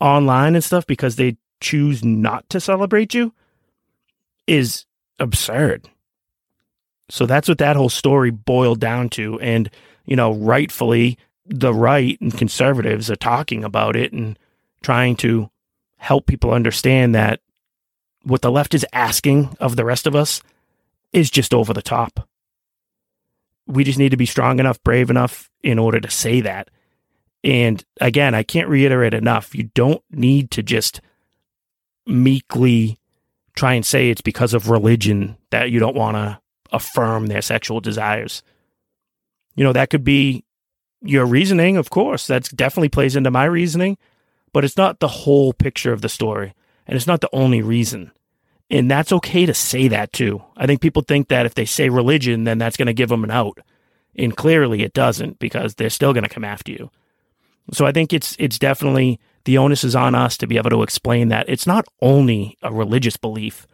online 0.00 0.54
and 0.54 0.64
stuff 0.64 0.86
because 0.86 1.16
they 1.16 1.36
choose 1.60 2.04
not 2.04 2.48
to 2.50 2.60
celebrate 2.60 3.14
you 3.14 3.34
is 4.46 4.86
absurd. 5.18 5.88
So 7.10 7.26
that's 7.26 7.48
what 7.48 7.58
that 7.58 7.76
whole 7.76 7.88
story 7.88 8.30
boiled 8.30 8.80
down 8.80 9.08
to. 9.10 9.40
And, 9.40 9.70
you 10.04 10.16
know, 10.16 10.32
rightfully, 10.32 11.18
the 11.48 11.74
right 11.74 12.20
and 12.20 12.36
conservatives 12.36 13.10
are 13.10 13.16
talking 13.16 13.64
about 13.64 13.96
it 13.96 14.12
and 14.12 14.38
trying 14.82 15.16
to 15.16 15.50
help 15.96 16.26
people 16.26 16.52
understand 16.52 17.14
that 17.14 17.40
what 18.22 18.42
the 18.42 18.50
left 18.50 18.74
is 18.74 18.86
asking 18.92 19.56
of 19.58 19.76
the 19.76 19.84
rest 19.84 20.06
of 20.06 20.14
us 20.14 20.42
is 21.12 21.30
just 21.30 21.54
over 21.54 21.72
the 21.72 21.82
top. 21.82 22.28
We 23.66 23.84
just 23.84 23.98
need 23.98 24.10
to 24.10 24.16
be 24.16 24.26
strong 24.26 24.60
enough, 24.60 24.82
brave 24.82 25.10
enough 25.10 25.50
in 25.62 25.78
order 25.78 26.00
to 26.00 26.10
say 26.10 26.40
that 26.42 26.68
and 27.44 27.84
again, 28.00 28.34
I 28.34 28.42
can't 28.42 28.68
reiterate 28.68 29.14
enough. 29.14 29.54
You 29.54 29.70
don't 29.74 30.02
need 30.10 30.50
to 30.52 30.62
just 30.62 31.00
meekly 32.06 32.98
try 33.54 33.74
and 33.74 33.84
say 33.86 34.10
it's 34.10 34.20
because 34.20 34.54
of 34.54 34.70
religion 34.70 35.36
that 35.50 35.70
you 35.70 35.78
don't 35.78 35.96
want 35.96 36.16
to 36.16 36.40
affirm 36.72 37.26
their 37.26 37.42
sexual 37.42 37.80
desires. 37.80 38.42
You 39.54 39.64
know, 39.64 39.72
that 39.72 39.90
could 39.90 40.04
be 40.04 40.44
your 41.02 41.26
reasoning, 41.26 41.76
of 41.76 41.90
course. 41.90 42.26
That's 42.26 42.48
definitely 42.50 42.88
plays 42.88 43.16
into 43.16 43.30
my 43.30 43.44
reasoning, 43.44 43.98
but 44.52 44.64
it's 44.64 44.76
not 44.76 45.00
the 45.00 45.08
whole 45.08 45.52
picture 45.52 45.92
of 45.92 46.02
the 46.02 46.08
story. 46.08 46.54
And 46.86 46.96
it's 46.96 47.06
not 47.06 47.20
the 47.20 47.30
only 47.32 47.62
reason. 47.62 48.12
And 48.70 48.90
that's 48.90 49.12
okay 49.12 49.46
to 49.46 49.54
say 49.54 49.88
that 49.88 50.12
too. 50.12 50.42
I 50.56 50.66
think 50.66 50.80
people 50.80 51.02
think 51.02 51.28
that 51.28 51.46
if 51.46 51.54
they 51.54 51.64
say 51.64 51.88
religion, 51.88 52.44
then 52.44 52.58
that's 52.58 52.76
going 52.76 52.86
to 52.86 52.94
give 52.94 53.08
them 53.08 53.24
an 53.24 53.30
out. 53.30 53.58
And 54.16 54.36
clearly 54.36 54.82
it 54.82 54.92
doesn't 54.92 55.38
because 55.38 55.74
they're 55.74 55.90
still 55.90 56.12
going 56.12 56.24
to 56.24 56.28
come 56.28 56.44
after 56.44 56.72
you. 56.72 56.90
So 57.72 57.86
I 57.86 57.92
think 57.92 58.12
it's 58.12 58.34
it's 58.38 58.58
definitely 58.58 59.20
the 59.44 59.58
onus 59.58 59.84
is 59.84 59.94
on 59.94 60.14
us 60.14 60.36
to 60.38 60.46
be 60.46 60.56
able 60.56 60.70
to 60.70 60.82
explain 60.82 61.28
that 61.28 61.48
it's 61.48 61.66
not 61.66 61.86
only 62.00 62.56
a 62.62 62.72
religious 62.72 63.16
belief. 63.16 63.66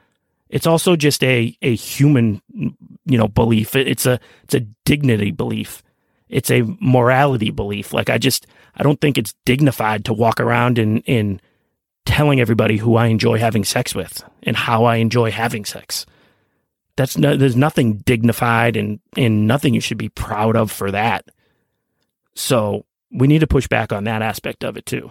It's 0.48 0.66
also 0.66 0.96
just 0.96 1.22
a 1.24 1.56
a 1.62 1.74
human 1.74 2.42
you 2.52 3.18
know 3.18 3.28
belief. 3.28 3.74
It's 3.76 4.06
a 4.06 4.20
it's 4.42 4.54
a 4.54 4.60
dignity 4.84 5.30
belief. 5.30 5.82
It's 6.28 6.50
a 6.50 6.62
morality 6.80 7.50
belief. 7.50 7.92
Like 7.92 8.10
I 8.10 8.18
just 8.18 8.46
I 8.76 8.82
don't 8.82 9.00
think 9.00 9.18
it's 9.18 9.34
dignified 9.44 10.04
to 10.06 10.12
walk 10.12 10.40
around 10.40 10.78
in 10.78 10.98
in 11.00 11.40
telling 12.04 12.40
everybody 12.40 12.76
who 12.76 12.96
I 12.96 13.06
enjoy 13.06 13.38
having 13.38 13.64
sex 13.64 13.94
with 13.94 14.22
and 14.42 14.56
how 14.56 14.84
I 14.84 14.96
enjoy 14.96 15.30
having 15.30 15.64
sex. 15.64 16.06
That's 16.96 17.18
no, 17.18 17.36
there's 17.36 17.56
nothing 17.56 17.98
dignified 17.98 18.76
and 18.76 19.00
and 19.16 19.46
nothing 19.46 19.74
you 19.74 19.80
should 19.80 19.98
be 19.98 20.08
proud 20.08 20.56
of 20.56 20.70
for 20.70 20.90
that. 20.90 21.26
So 22.34 22.84
we 23.10 23.26
need 23.26 23.40
to 23.40 23.46
push 23.46 23.68
back 23.68 23.92
on 23.92 24.04
that 24.04 24.22
aspect 24.22 24.64
of 24.64 24.76
it 24.76 24.86
too. 24.86 25.10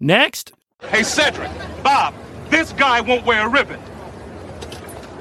Next. 0.00 0.52
Hey 0.82 1.02
Cedric, 1.02 1.50
Bob, 1.82 2.14
this 2.50 2.72
guy 2.72 3.00
won't 3.00 3.24
wear 3.24 3.46
a 3.46 3.48
ribbon. 3.48 3.80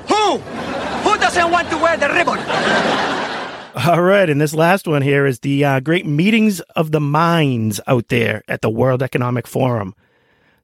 Who? 0.09 0.37
Who 0.37 1.17
doesn't 1.17 1.51
want 1.51 1.69
to 1.69 1.77
wear 1.77 1.97
the 1.97 2.09
ribbon? 2.09 3.34
All 3.87 4.01
right, 4.01 4.29
and 4.29 4.39
this 4.39 4.53
last 4.53 4.87
one 4.87 5.01
here 5.01 5.25
is 5.25 5.39
the 5.39 5.65
uh, 5.65 5.79
great 5.81 6.05
meetings 6.05 6.61
of 6.77 6.93
the 6.93 7.01
minds 7.01 7.81
out 7.87 8.07
there 8.07 8.41
at 8.47 8.61
the 8.61 8.69
World 8.69 9.03
Economic 9.03 9.47
Forum. 9.47 9.93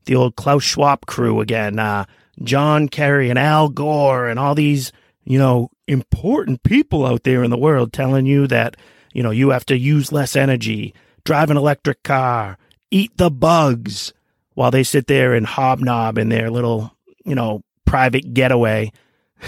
The 0.06 0.16
old 0.16 0.38
Klaus 0.38 0.64
Schwab 0.64 1.06
crew 1.08 1.42
again, 1.42 1.78
uh, 1.78 2.06
John 2.42 2.88
Kerry 2.88 3.30
and 3.30 3.38
Al 3.38 3.68
Gore, 3.68 4.30
and 4.30 4.40
all 4.40 4.56
these 4.56 4.94
you 5.26 5.38
know 5.38 5.72
important 5.90 6.64
people 6.64 7.06
out 7.06 7.24
there 7.24 7.44
in 7.44 7.52
the 7.52 7.58
world 7.58 7.92
telling 7.92 8.26
you 8.26 8.48
that 8.48 8.78
you 9.12 9.22
know 9.22 9.32
you 9.32 9.50
have 9.50 9.66
to 9.66 9.78
use 9.78 10.14
less 10.14 10.38
energy, 10.38 10.94
drive 11.26 11.52
an 11.52 11.58
electric 11.58 12.04
car, 12.04 12.58
eat 12.92 13.12
the 13.18 13.30
bugs, 13.30 14.14
while 14.54 14.72
they 14.72 14.84
sit 14.84 15.08
there 15.08 15.34
and 15.34 15.46
hobnob 15.46 16.18
in 16.18 16.30
their 16.30 16.50
little 16.50 16.96
you 17.26 17.36
know 17.36 17.62
private 17.84 18.34
getaway 18.34 18.90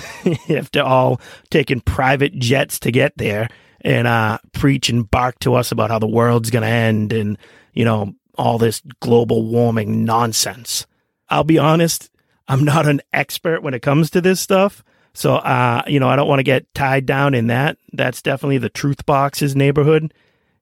after 0.49 0.82
all 0.82 1.21
taking 1.49 1.82
private 1.82 2.38
jets 2.39 2.79
to 2.79 2.91
get 2.91 3.17
there 3.17 3.49
and 3.82 4.08
uh, 4.08 4.38
preach 4.53 4.89
and 4.89 5.10
bark 5.10 5.39
to 5.39 5.56
us 5.56 5.71
about 5.71 5.89
how 5.89 5.99
the 5.99 6.08
world's 6.08 6.49
going 6.49 6.63
to 6.63 6.67
end 6.69 7.12
and, 7.13 7.38
you 7.73 7.86
know, 7.86 8.13
all 8.36 8.58
this 8.58 8.82
global 8.99 9.45
warming 9.45 10.06
nonsense. 10.06 10.88
I'll 11.29 11.43
be 11.43 11.60
honest, 11.60 12.10
I'm 12.47 12.63
not 12.63 12.88
an 12.88 13.01
expert 13.12 13.62
when 13.62 13.73
it 13.73 13.82
comes 13.82 14.10
to 14.12 14.21
this 14.21 14.39
stuff. 14.39 14.84
So, 15.13 15.36
uh, 15.36 15.84
you 15.88 15.99
know, 15.99 16.10
I 16.10 16.15
don't 16.15 16.27
want 16.27 16.39
to 16.39 16.43
get 16.43 16.73
tied 16.73 17.06
down 17.06 17.34
in 17.34 17.47
that. 17.47 17.77
That's 17.91 18.21
definitely 18.21 18.58
the 18.58 18.69
truth 18.69 19.06
box's 19.06 19.56
neighborhood. 19.56 20.13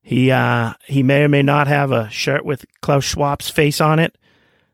He, 0.02 0.32
uh, 0.32 0.74
he 0.86 1.04
may 1.04 1.24
or 1.24 1.30
may 1.30 1.44
not 1.44 1.68
have 1.68 1.92
a 1.92 2.10
shirt 2.10 2.44
with 2.44 2.66
Klaus 2.82 3.06
Schwab's 3.06 3.50
face 3.50 3.80
on 3.80 4.00
it 4.00 4.18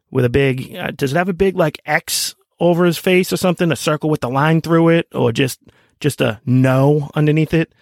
with 0.10 0.26
a 0.26 0.30
big, 0.30 0.74
uh, 0.76 0.92
does 0.92 1.12
it 1.14 1.18
have 1.18 1.30
a 1.30 1.34
big 1.34 1.56
like 1.56 1.80
X 1.86 2.34
over 2.60 2.86
his 2.86 2.98
face 2.98 3.32
or 3.32 3.38
something, 3.38 3.72
a 3.72 3.76
circle 3.76 4.10
with 4.10 4.22
the 4.22 4.30
line 4.30 4.62
through 4.62 4.90
it, 4.90 5.08
or 5.14 5.32
just 5.32 5.60
just 6.00 6.22
a 6.22 6.40
no 6.46 7.10
underneath 7.16 7.54
it, 7.54 7.74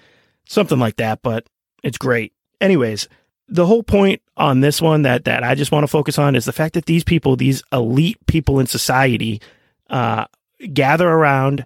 something 0.45 0.79
like 0.79 0.97
that. 0.97 1.21
But 1.21 1.47
it's 1.83 1.97
great. 1.97 2.33
Anyways, 2.61 3.07
the 3.47 3.65
whole 3.65 3.83
point 3.83 4.21
on 4.37 4.61
this 4.61 4.81
one 4.81 5.03
that 5.03 5.25
that 5.25 5.43
I 5.43 5.55
just 5.55 5.71
want 5.71 5.83
to 5.83 5.87
focus 5.87 6.17
on 6.17 6.35
is 6.35 6.45
the 6.45 6.53
fact 6.53 6.73
that 6.73 6.85
these 6.85 7.03
people, 7.03 7.35
these 7.35 7.63
elite 7.71 8.17
people 8.27 8.59
in 8.59 8.67
society, 8.67 9.41
uh, 9.89 10.25
gather 10.73 11.07
around. 11.07 11.65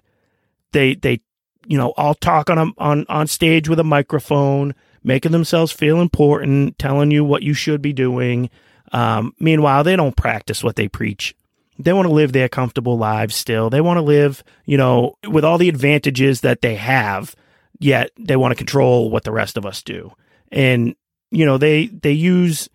They 0.72 0.94
they 0.94 1.20
you 1.66 1.78
know 1.78 1.92
all 1.96 2.14
talk 2.14 2.50
on 2.50 2.58
a, 2.58 2.66
on 2.78 3.06
on 3.08 3.26
stage 3.26 3.68
with 3.68 3.80
a 3.80 3.84
microphone, 3.84 4.74
making 5.02 5.32
themselves 5.32 5.72
feel 5.72 6.00
important, 6.00 6.78
telling 6.78 7.10
you 7.10 7.24
what 7.24 7.42
you 7.42 7.54
should 7.54 7.82
be 7.82 7.92
doing. 7.92 8.50
Um, 8.92 9.34
meanwhile, 9.38 9.84
they 9.84 9.96
don't 9.96 10.16
practice 10.16 10.64
what 10.64 10.76
they 10.76 10.88
preach. 10.88 11.34
They 11.82 11.92
want 11.92 12.08
to 12.08 12.14
live 12.14 12.32
their 12.32 12.48
comfortable 12.48 12.98
lives 12.98 13.34
still. 13.34 13.70
They 13.70 13.80
want 13.80 13.98
to 13.98 14.02
live, 14.02 14.42
you 14.64 14.76
know, 14.76 15.16
with 15.28 15.44
all 15.44 15.58
the 15.58 15.68
advantages 15.68 16.42
that 16.42 16.62
they 16.62 16.76
have, 16.76 17.34
yet 17.78 18.10
they 18.18 18.36
want 18.36 18.52
to 18.52 18.56
control 18.56 19.10
what 19.10 19.24
the 19.24 19.32
rest 19.32 19.56
of 19.56 19.66
us 19.66 19.82
do. 19.82 20.12
And, 20.52 20.94
you 21.30 21.46
know, 21.46 21.58
they 21.58 21.86
they 21.86 22.12
use 22.12 22.68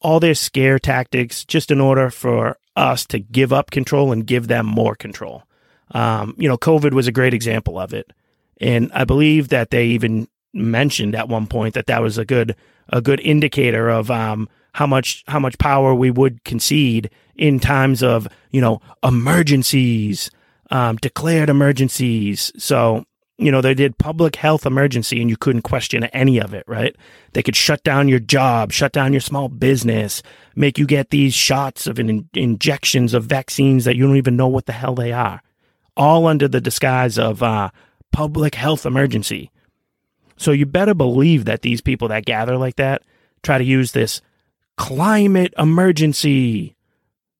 all 0.00 0.20
their 0.20 0.34
scare 0.34 0.78
tactics 0.78 1.44
just 1.44 1.70
in 1.70 1.80
order 1.80 2.10
for 2.10 2.56
us 2.76 3.06
to 3.06 3.18
give 3.18 3.52
up 3.52 3.70
control 3.70 4.12
and 4.12 4.26
give 4.26 4.48
them 4.48 4.66
more 4.66 4.94
control. 4.94 5.42
Um, 5.92 6.34
you 6.36 6.48
know, 6.48 6.58
COVID 6.58 6.92
was 6.92 7.06
a 7.06 7.12
great 7.12 7.34
example 7.34 7.78
of 7.78 7.94
it. 7.94 8.12
And 8.60 8.90
I 8.92 9.04
believe 9.04 9.48
that 9.48 9.70
they 9.70 9.86
even 9.86 10.28
mentioned 10.52 11.14
at 11.14 11.28
one 11.28 11.46
point 11.46 11.74
that 11.74 11.86
that 11.86 12.02
was 12.02 12.18
a 12.18 12.24
good 12.24 12.56
a 12.88 13.00
good 13.00 13.20
indicator 13.20 13.88
of 13.88 14.10
um, 14.10 14.48
how 14.76 14.86
much 14.86 15.24
how 15.26 15.38
much 15.38 15.56
power 15.56 15.94
we 15.94 16.10
would 16.10 16.44
concede 16.44 17.08
in 17.34 17.58
times 17.58 18.02
of 18.02 18.28
you 18.50 18.60
know 18.60 18.82
emergencies, 19.02 20.30
um, 20.70 20.96
declared 20.96 21.48
emergencies. 21.48 22.52
So 22.58 23.06
you 23.38 23.50
know 23.50 23.62
they 23.62 23.72
did 23.72 23.96
public 23.96 24.36
health 24.36 24.66
emergency, 24.66 25.22
and 25.22 25.30
you 25.30 25.36
couldn't 25.38 25.62
question 25.62 26.04
any 26.04 26.38
of 26.38 26.52
it. 26.52 26.62
Right? 26.66 26.94
They 27.32 27.42
could 27.42 27.56
shut 27.56 27.84
down 27.84 28.08
your 28.08 28.18
job, 28.18 28.70
shut 28.70 28.92
down 28.92 29.14
your 29.14 29.22
small 29.22 29.48
business, 29.48 30.22
make 30.54 30.78
you 30.78 30.84
get 30.84 31.08
these 31.08 31.32
shots 31.32 31.86
of 31.86 31.98
in- 31.98 32.28
injections 32.34 33.14
of 33.14 33.24
vaccines 33.24 33.86
that 33.86 33.96
you 33.96 34.06
don't 34.06 34.18
even 34.18 34.36
know 34.36 34.48
what 34.48 34.66
the 34.66 34.72
hell 34.72 34.94
they 34.94 35.10
are, 35.10 35.40
all 35.96 36.26
under 36.26 36.48
the 36.48 36.60
disguise 36.60 37.18
of 37.18 37.42
uh, 37.42 37.70
public 38.12 38.54
health 38.54 38.84
emergency. 38.84 39.50
So 40.36 40.50
you 40.50 40.66
better 40.66 40.92
believe 40.92 41.46
that 41.46 41.62
these 41.62 41.80
people 41.80 42.08
that 42.08 42.26
gather 42.26 42.58
like 42.58 42.76
that 42.76 43.00
try 43.42 43.56
to 43.56 43.64
use 43.64 43.92
this 43.92 44.20
climate 44.76 45.54
emergency, 45.58 46.76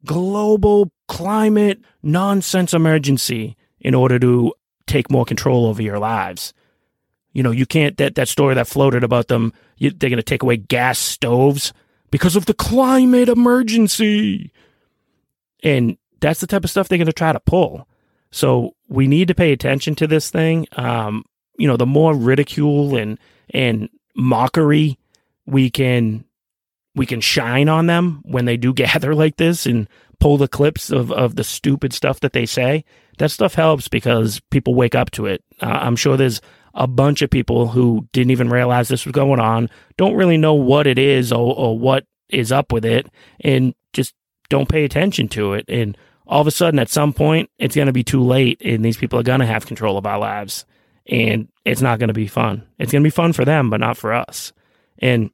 global 0.04 0.90
climate 1.08 1.80
nonsense 2.02 2.72
emergency 2.72 3.56
in 3.80 3.94
order 3.94 4.18
to 4.18 4.52
take 4.86 5.10
more 5.10 5.24
control 5.24 5.66
over 5.66 5.82
your 5.82 5.98
lives. 5.98 6.52
You 7.32 7.42
know, 7.42 7.50
you 7.50 7.66
can't, 7.66 7.96
that, 7.98 8.14
that 8.14 8.28
story 8.28 8.54
that 8.54 8.66
floated 8.66 9.04
about 9.04 9.28
them, 9.28 9.52
you, 9.76 9.90
they're 9.90 10.10
going 10.10 10.16
to 10.16 10.22
take 10.22 10.42
away 10.42 10.56
gas 10.56 10.98
stoves 10.98 11.72
because 12.10 12.36
of 12.36 12.46
the 12.46 12.54
climate 12.54 13.28
emergency. 13.28 14.52
And 15.62 15.98
that's 16.20 16.40
the 16.40 16.46
type 16.46 16.64
of 16.64 16.70
stuff 16.70 16.88
they're 16.88 16.98
going 16.98 17.06
to 17.06 17.12
try 17.12 17.32
to 17.32 17.40
pull. 17.40 17.86
So 18.30 18.74
we 18.88 19.06
need 19.06 19.28
to 19.28 19.34
pay 19.34 19.52
attention 19.52 19.94
to 19.96 20.06
this 20.06 20.30
thing. 20.30 20.66
Um, 20.72 21.24
you 21.58 21.68
know, 21.68 21.76
the 21.76 21.86
more 21.86 22.14
ridicule 22.14 22.96
and, 22.96 23.18
and 23.50 23.88
mockery 24.14 24.98
we 25.46 25.70
can 25.70 26.24
we 26.96 27.06
can 27.06 27.20
shine 27.20 27.68
on 27.68 27.86
them 27.86 28.22
when 28.24 28.46
they 28.46 28.56
do 28.56 28.74
gather 28.74 29.14
like 29.14 29.36
this 29.36 29.66
and 29.66 29.88
pull 30.18 30.38
the 30.38 30.48
clips 30.48 30.90
of, 30.90 31.12
of 31.12 31.36
the 31.36 31.44
stupid 31.44 31.92
stuff 31.92 32.20
that 32.20 32.32
they 32.32 32.46
say. 32.46 32.84
That 33.18 33.30
stuff 33.30 33.54
helps 33.54 33.86
because 33.88 34.40
people 34.50 34.74
wake 34.74 34.94
up 34.94 35.10
to 35.12 35.26
it. 35.26 35.44
Uh, 35.60 35.66
I'm 35.66 35.96
sure 35.96 36.16
there's 36.16 36.40
a 36.74 36.86
bunch 36.86 37.22
of 37.22 37.30
people 37.30 37.68
who 37.68 38.06
didn't 38.12 38.30
even 38.30 38.50
realize 38.50 38.88
this 38.88 39.06
was 39.06 39.12
going 39.12 39.40
on, 39.40 39.70
don't 39.96 40.14
really 40.14 40.36
know 40.36 40.54
what 40.54 40.86
it 40.86 40.98
is 40.98 41.32
or, 41.32 41.54
or 41.54 41.78
what 41.78 42.04
is 42.28 42.52
up 42.52 42.72
with 42.72 42.84
it, 42.84 43.06
and 43.40 43.74
just 43.92 44.14
don't 44.50 44.68
pay 44.68 44.84
attention 44.84 45.28
to 45.28 45.54
it. 45.54 45.64
And 45.68 45.96
all 46.26 46.40
of 46.40 46.46
a 46.46 46.50
sudden, 46.50 46.78
at 46.78 46.90
some 46.90 47.12
point, 47.12 47.50
it's 47.58 47.76
going 47.76 47.86
to 47.86 47.92
be 47.92 48.04
too 48.04 48.22
late, 48.22 48.60
and 48.62 48.84
these 48.84 48.98
people 48.98 49.18
are 49.18 49.24
going 49.24 49.40
to 49.40 49.46
have 49.46 49.64
control 49.64 49.96
of 49.96 50.06
our 50.06 50.18
lives. 50.18 50.66
And 51.08 51.48
it's 51.64 51.80
not 51.80 51.98
going 51.98 52.08
to 52.08 52.14
be 52.14 52.26
fun. 52.26 52.66
It's 52.78 52.92
going 52.92 53.02
to 53.02 53.06
be 53.06 53.10
fun 53.10 53.32
for 53.32 53.44
them, 53.44 53.70
but 53.70 53.80
not 53.80 53.96
for 53.96 54.12
us. 54.12 54.52
And 54.98 55.30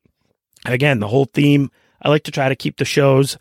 again, 0.64 1.00
the 1.00 1.08
whole 1.08 1.26
theme, 1.26 1.70
I 2.00 2.08
like 2.08 2.24
to 2.24 2.30
try 2.30 2.48
to 2.48 2.56
keep 2.56 2.76
the 2.76 2.84
shows 2.84 3.38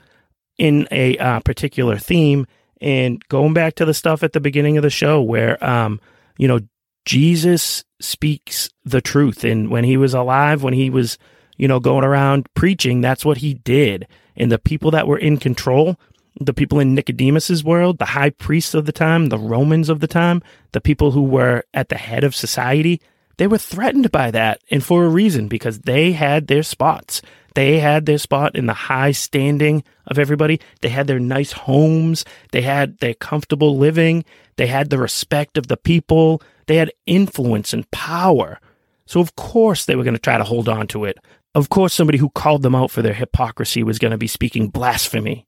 in 0.57 0.87
a 0.91 1.17
uh, 1.17 1.39
particular 1.41 1.97
theme. 1.97 2.45
And 2.79 3.25
going 3.27 3.53
back 3.53 3.75
to 3.75 3.85
the 3.85 3.93
stuff 3.93 4.23
at 4.23 4.33
the 4.33 4.39
beginning 4.39 4.77
of 4.77 4.83
the 4.83 4.89
show 4.89 5.21
where, 5.21 5.63
um, 5.63 5.99
you 6.37 6.47
know, 6.47 6.59
Jesus 7.05 7.83
speaks 7.99 8.69
the 8.85 9.01
truth. 9.01 9.43
And 9.43 9.69
when 9.69 9.83
he 9.83 9.97
was 9.97 10.13
alive, 10.13 10.63
when 10.63 10.73
he 10.73 10.89
was, 10.89 11.17
you 11.57 11.67
know, 11.67 11.79
going 11.79 12.03
around 12.03 12.47
preaching, 12.53 13.01
that's 13.01 13.25
what 13.25 13.37
he 13.37 13.55
did. 13.55 14.07
And 14.35 14.51
the 14.51 14.59
people 14.59 14.91
that 14.91 15.07
were 15.07 15.17
in 15.17 15.37
control, 15.37 15.99
the 16.39 16.53
people 16.53 16.79
in 16.79 16.95
Nicodemus's 16.95 17.63
world, 17.63 17.97
the 17.97 18.05
high 18.05 18.29
priests 18.29 18.73
of 18.73 18.85
the 18.85 18.91
time, 18.91 19.27
the 19.27 19.37
Romans 19.37 19.89
of 19.89 19.99
the 19.99 20.07
time, 20.07 20.41
the 20.71 20.81
people 20.81 21.11
who 21.11 21.23
were 21.23 21.63
at 21.73 21.89
the 21.89 21.97
head 21.97 22.23
of 22.23 22.35
society, 22.35 23.01
they 23.41 23.47
were 23.47 23.57
threatened 23.57 24.11
by 24.11 24.29
that 24.29 24.61
and 24.69 24.83
for 24.83 25.03
a 25.03 25.09
reason 25.09 25.47
because 25.47 25.79
they 25.79 26.11
had 26.11 26.45
their 26.45 26.61
spots. 26.61 27.23
They 27.55 27.79
had 27.79 28.05
their 28.05 28.19
spot 28.19 28.55
in 28.55 28.67
the 28.67 28.73
high 28.75 29.13
standing 29.13 29.83
of 30.05 30.19
everybody. 30.19 30.59
They 30.81 30.89
had 30.89 31.07
their 31.07 31.19
nice 31.19 31.51
homes. 31.51 32.23
They 32.51 32.61
had 32.61 32.99
their 32.99 33.15
comfortable 33.15 33.79
living. 33.79 34.25
They 34.57 34.67
had 34.67 34.91
the 34.91 34.99
respect 34.99 35.57
of 35.57 35.65
the 35.65 35.75
people. 35.75 36.43
They 36.67 36.75
had 36.75 36.91
influence 37.07 37.73
and 37.73 37.89
power. 37.89 38.59
So, 39.07 39.19
of 39.19 39.35
course, 39.35 39.85
they 39.85 39.95
were 39.95 40.03
going 40.03 40.13
to 40.13 40.19
try 40.19 40.37
to 40.37 40.43
hold 40.43 40.69
on 40.69 40.85
to 40.89 41.05
it. 41.05 41.17
Of 41.55 41.69
course, 41.69 41.95
somebody 41.95 42.19
who 42.19 42.29
called 42.29 42.61
them 42.61 42.75
out 42.75 42.91
for 42.91 43.01
their 43.01 43.15
hypocrisy 43.15 43.81
was 43.81 43.97
going 43.97 44.11
to 44.11 44.19
be 44.19 44.27
speaking 44.27 44.67
blasphemy 44.67 45.47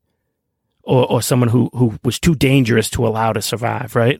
or, 0.82 1.06
or 1.12 1.21
someone 1.21 1.49
who, 1.49 1.69
who 1.73 1.99
was 2.03 2.19
too 2.19 2.34
dangerous 2.34 2.89
to 2.89 3.06
allow 3.06 3.34
to 3.34 3.41
survive, 3.43 3.95
right? 3.95 4.19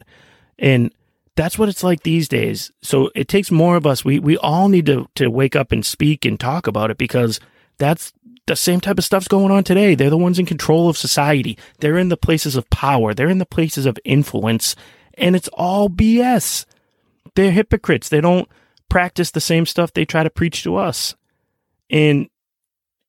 And 0.60 0.94
that's 1.36 1.58
what 1.58 1.70
it's 1.70 1.84
like 1.84 2.04
these 2.04 2.28
days. 2.28 2.72
So 2.82 3.10
it 3.16 3.28
takes 3.28 3.52
more 3.52 3.76
of 3.76 3.86
us. 3.86 4.06
We 4.06 4.20
we 4.20 4.38
all 4.38 4.70
need 4.70 4.86
to 4.88 5.08
to 5.16 5.30
wake 5.30 5.56
up 5.56 5.72
and 5.72 5.86
speak 5.86 6.26
and 6.26 6.40
talk 6.40 6.68
about 6.68 6.92
it 6.92 6.98
because 6.98 7.40
that's 7.78 8.14
the 8.46 8.56
same 8.56 8.82
type 8.82 8.98
of 8.98 9.04
stuff's 9.04 9.28
going 9.28 9.52
on 9.52 9.64
today. 9.64 9.96
They're 9.96 10.10
the 10.10 10.18
ones 10.18 10.38
in 10.38 10.46
control 10.46 10.90
of 10.90 10.98
society. 10.98 11.58
They're 11.80 11.98
in 11.98 12.10
the 12.10 12.18
places 12.18 12.56
of 12.56 12.70
power. 12.70 13.14
They're 13.14 13.30
in 13.30 13.38
the 13.38 13.46
places 13.46 13.86
of 13.86 13.98
influence, 14.04 14.76
and 15.16 15.36
it's 15.36 15.50
all 15.54 15.90
BS. 15.90 16.66
They're 17.36 17.52
hypocrites. 17.52 18.10
They 18.10 18.22
don't 18.22 18.48
practice 18.90 19.32
the 19.32 19.42
same 19.42 19.66
stuff 19.66 19.94
they 19.94 20.06
try 20.06 20.24
to 20.24 20.30
preach 20.30 20.62
to 20.64 20.76
us. 20.76 21.16
And 21.90 22.30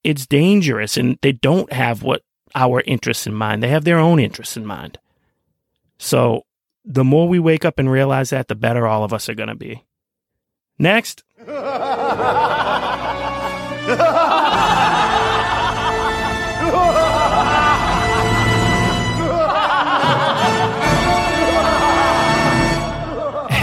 it's 0.03 0.27
dangerous 0.27 0.97
and 0.97 1.19
they 1.23 1.33
don't 1.33 1.73
have 1.73 2.03
what 2.03 2.23
our 2.55 2.83
interests 2.83 3.27
in 3.27 3.35
mind. 3.35 3.63
They 3.63 3.69
have 3.69 3.85
their 3.85 3.99
own 3.99 4.21
interests 4.21 4.57
in 4.57 4.65
mind. 4.65 4.99
So 5.99 6.45
the 6.85 7.05
more 7.05 7.29
we 7.29 7.39
wake 7.39 7.65
up 7.65 7.79
and 7.79 7.91
realize 7.91 8.31
that, 8.31 8.49
the 8.49 8.55
better 8.55 8.87
all 8.87 9.05
of 9.05 9.13
us 9.13 9.29
are 9.29 9.35
going 9.35 9.49
to 9.49 9.55
be. 9.55 9.85
Next. 10.79 11.23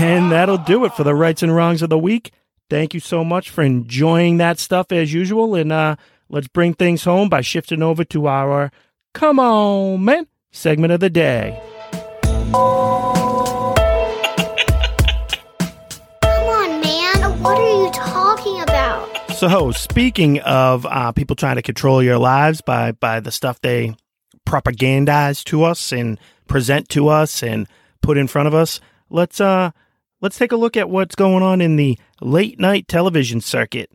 And 0.03 0.31
that'll 0.31 0.57
do 0.57 0.83
it 0.85 0.93
for 0.93 1.03
the 1.03 1.13
rights 1.13 1.43
and 1.43 1.55
wrongs 1.55 1.83
of 1.83 1.89
the 1.89 1.97
week. 1.97 2.31
Thank 2.71 2.93
you 2.93 2.99
so 2.99 3.23
much 3.23 3.49
for 3.49 3.61
enjoying 3.61 4.37
that 4.37 4.57
stuff 4.57 4.91
as 4.91 5.13
usual. 5.13 5.53
And 5.53 5.71
uh, 5.71 5.97
let's 6.27 6.47
bring 6.47 6.73
things 6.73 7.03
home 7.03 7.29
by 7.29 7.41
shifting 7.41 7.83
over 7.83 8.03
to 8.05 8.27
our 8.27 8.71
Come 9.13 9.39
On 9.39 10.03
Man 10.03 10.27
segment 10.51 10.93
of 10.93 11.01
the 11.01 11.09
day. 11.09 11.61
So, 19.41 19.71
speaking 19.71 20.39
of 20.41 20.85
uh, 20.85 21.13
people 21.13 21.35
trying 21.35 21.55
to 21.55 21.63
control 21.63 22.03
your 22.03 22.19
lives 22.19 22.61
by 22.61 22.91
by 22.91 23.19
the 23.19 23.31
stuff 23.31 23.59
they 23.59 23.95
propagandize 24.47 25.43
to 25.45 25.63
us 25.63 25.91
and 25.91 26.19
present 26.47 26.89
to 26.89 27.07
us 27.07 27.41
and 27.41 27.67
put 28.03 28.19
in 28.19 28.27
front 28.27 28.49
of 28.49 28.53
us, 28.53 28.79
let's 29.09 29.41
uh 29.41 29.71
let's 30.21 30.37
take 30.37 30.51
a 30.51 30.55
look 30.55 30.77
at 30.77 30.91
what's 30.91 31.15
going 31.15 31.41
on 31.41 31.59
in 31.59 31.75
the 31.75 31.97
late 32.21 32.59
night 32.59 32.87
television 32.87 33.41
circuit. 33.41 33.89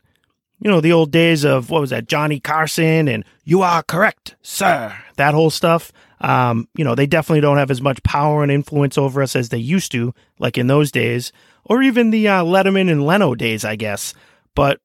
You 0.58 0.68
know, 0.68 0.80
the 0.80 0.92
old 0.92 1.12
days 1.12 1.44
of 1.44 1.70
what 1.70 1.80
was 1.80 1.90
that, 1.90 2.08
Johnny 2.08 2.40
Carson 2.40 3.06
and 3.06 3.24
You 3.44 3.62
Are 3.62 3.84
Correct, 3.84 4.34
Sir, 4.42 4.98
that 5.14 5.32
whole 5.32 5.50
stuff. 5.50 5.92
Um, 6.20 6.66
you 6.74 6.82
know, 6.82 6.96
they 6.96 7.06
definitely 7.06 7.42
don't 7.42 7.58
have 7.58 7.70
as 7.70 7.80
much 7.80 8.02
power 8.02 8.42
and 8.42 8.50
influence 8.50 8.98
over 8.98 9.22
us 9.22 9.36
as 9.36 9.50
they 9.50 9.58
used 9.58 9.92
to, 9.92 10.12
like 10.40 10.58
in 10.58 10.66
those 10.66 10.90
days, 10.90 11.30
or 11.64 11.84
even 11.84 12.10
the 12.10 12.26
uh, 12.26 12.42
Letterman 12.42 12.90
and 12.90 13.06
Leno 13.06 13.36
days, 13.36 13.64
I 13.64 13.76
guess. 13.76 14.12
But 14.56 14.80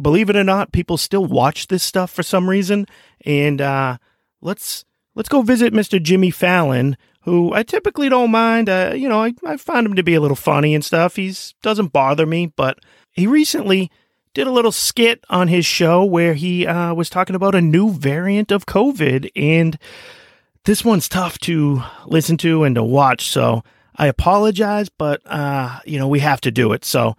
believe 0.00 0.30
it 0.30 0.36
or 0.36 0.44
not, 0.44 0.72
people 0.72 0.96
still 0.96 1.24
watch 1.24 1.68
this 1.68 1.82
stuff 1.82 2.10
for 2.10 2.22
some 2.22 2.48
reason. 2.48 2.86
And 3.24 3.60
uh, 3.60 3.98
let's 4.40 4.84
let's 5.14 5.28
go 5.28 5.42
visit 5.42 5.72
Mr. 5.72 6.02
Jimmy 6.02 6.30
Fallon, 6.30 6.96
who 7.22 7.52
I 7.52 7.62
typically 7.62 8.08
don't 8.08 8.30
mind. 8.30 8.68
Uh, 8.68 8.92
you 8.94 9.08
know, 9.08 9.22
I, 9.22 9.32
I 9.44 9.56
find 9.56 9.86
him 9.86 9.94
to 9.94 10.02
be 10.02 10.14
a 10.14 10.20
little 10.20 10.36
funny 10.36 10.74
and 10.74 10.84
stuff. 10.84 11.16
He's 11.16 11.54
doesn't 11.62 11.92
bother 11.92 12.26
me, 12.26 12.46
but 12.46 12.78
he 13.10 13.26
recently 13.26 13.90
did 14.34 14.46
a 14.46 14.52
little 14.52 14.72
skit 14.72 15.22
on 15.28 15.48
his 15.48 15.66
show 15.66 16.04
where 16.04 16.34
he 16.34 16.66
uh, 16.66 16.94
was 16.94 17.10
talking 17.10 17.36
about 17.36 17.54
a 17.54 17.60
new 17.60 17.90
variant 17.90 18.50
of 18.50 18.66
COVID, 18.66 19.30
and 19.36 19.78
this 20.64 20.84
one's 20.84 21.08
tough 21.08 21.38
to 21.40 21.82
listen 22.06 22.36
to 22.38 22.64
and 22.64 22.74
to 22.76 22.82
watch. 22.82 23.28
So 23.28 23.62
I 23.96 24.06
apologize, 24.06 24.88
but 24.88 25.20
uh, 25.26 25.80
you 25.84 25.98
know 25.98 26.08
we 26.08 26.20
have 26.20 26.40
to 26.42 26.50
do 26.50 26.72
it. 26.72 26.84
So, 26.84 27.16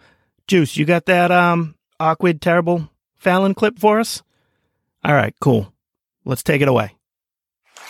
Juice, 0.47 0.75
you 0.75 0.86
got 0.86 1.05
that 1.05 1.31
um 1.31 1.75
awkward, 2.03 2.41
terrible 2.41 2.89
Fallon 3.15 3.53
clip 3.53 3.79
for 3.79 3.99
us? 3.99 4.21
All 5.03 5.13
right, 5.13 5.35
cool. 5.39 5.71
Let's 6.25 6.41
take 6.43 6.61
it 6.61 6.67
away. 6.67 6.95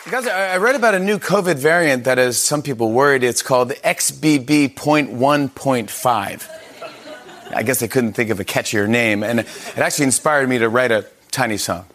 Guys, 0.09 0.27
I 0.27 0.57
read 0.57 0.75
about 0.75 0.95
a 0.95 0.99
new 0.99 1.17
COVID 1.17 1.55
variant 1.55 2.03
that 2.03 2.17
has 2.17 2.37
some 2.37 2.61
people 2.61 2.91
worried. 2.91 3.23
It's 3.23 3.41
called 3.41 3.71
XBB.1.5. 3.71 6.49
I 7.55 7.63
guess 7.63 7.79
they 7.79 7.87
couldn't 7.87 8.11
think 8.13 8.29
of 8.29 8.39
a 8.39 8.45
catchier 8.45 8.87
name, 8.87 9.23
and 9.23 9.39
it 9.39 9.77
actually 9.77 10.05
inspired 10.05 10.47
me 10.49 10.59
to 10.59 10.69
write 10.69 10.91
a 10.91 11.07
tiny 11.31 11.57
song. 11.57 11.85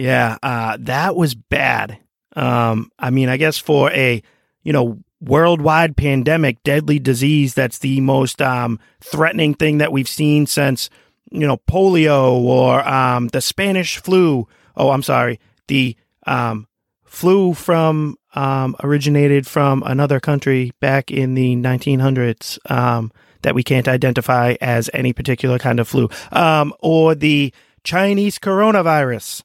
Yeah, 0.00 0.38
uh, 0.42 0.78
that 0.80 1.14
was 1.14 1.34
bad. 1.34 1.98
Um, 2.34 2.90
I 2.98 3.10
mean, 3.10 3.28
I 3.28 3.36
guess 3.36 3.58
for 3.58 3.90
a, 3.92 4.22
you 4.62 4.72
know, 4.72 4.98
worldwide 5.20 5.94
pandemic, 5.94 6.62
deadly 6.62 6.98
disease 6.98 7.52
that's 7.52 7.80
the 7.80 8.00
most 8.00 8.40
um, 8.40 8.80
threatening 9.02 9.52
thing 9.52 9.76
that 9.76 9.92
we've 9.92 10.08
seen 10.08 10.46
since, 10.46 10.88
you 11.30 11.46
know, 11.46 11.58
polio 11.68 12.32
or 12.32 12.86
um, 12.88 13.28
the 13.28 13.42
Spanish 13.42 13.98
flu. 13.98 14.48
Oh, 14.74 14.88
I'm 14.88 15.02
sorry. 15.02 15.38
The 15.68 15.94
um, 16.26 16.66
flu 17.04 17.52
from 17.52 18.16
um, 18.34 18.76
originated 18.82 19.46
from 19.46 19.82
another 19.84 20.18
country 20.18 20.72
back 20.80 21.10
in 21.10 21.34
the 21.34 21.56
1900s 21.56 22.58
um, 22.70 23.12
that 23.42 23.54
we 23.54 23.62
can't 23.62 23.86
identify 23.86 24.54
as 24.62 24.88
any 24.94 25.12
particular 25.12 25.58
kind 25.58 25.78
of 25.78 25.86
flu, 25.86 26.08
um, 26.32 26.72
or 26.78 27.14
the 27.14 27.52
Chinese 27.84 28.38
coronavirus. 28.38 29.42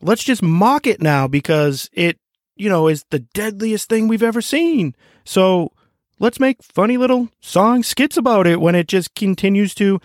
Let's 0.00 0.24
just 0.24 0.42
mock 0.42 0.86
it 0.86 1.02
now 1.02 1.26
because 1.26 1.90
it, 1.92 2.18
you 2.56 2.68
know, 2.68 2.88
is 2.88 3.04
the 3.10 3.20
deadliest 3.20 3.88
thing 3.88 4.08
we've 4.08 4.22
ever 4.22 4.40
seen. 4.40 4.94
So 5.24 5.72
let's 6.18 6.40
make 6.40 6.62
funny 6.62 6.96
little 6.96 7.28
song 7.40 7.82
skits 7.82 8.16
about 8.16 8.46
it 8.46 8.60
when 8.60 8.74
it 8.74 8.88
just 8.88 9.14
continues 9.14 9.74
to 9.74 10.00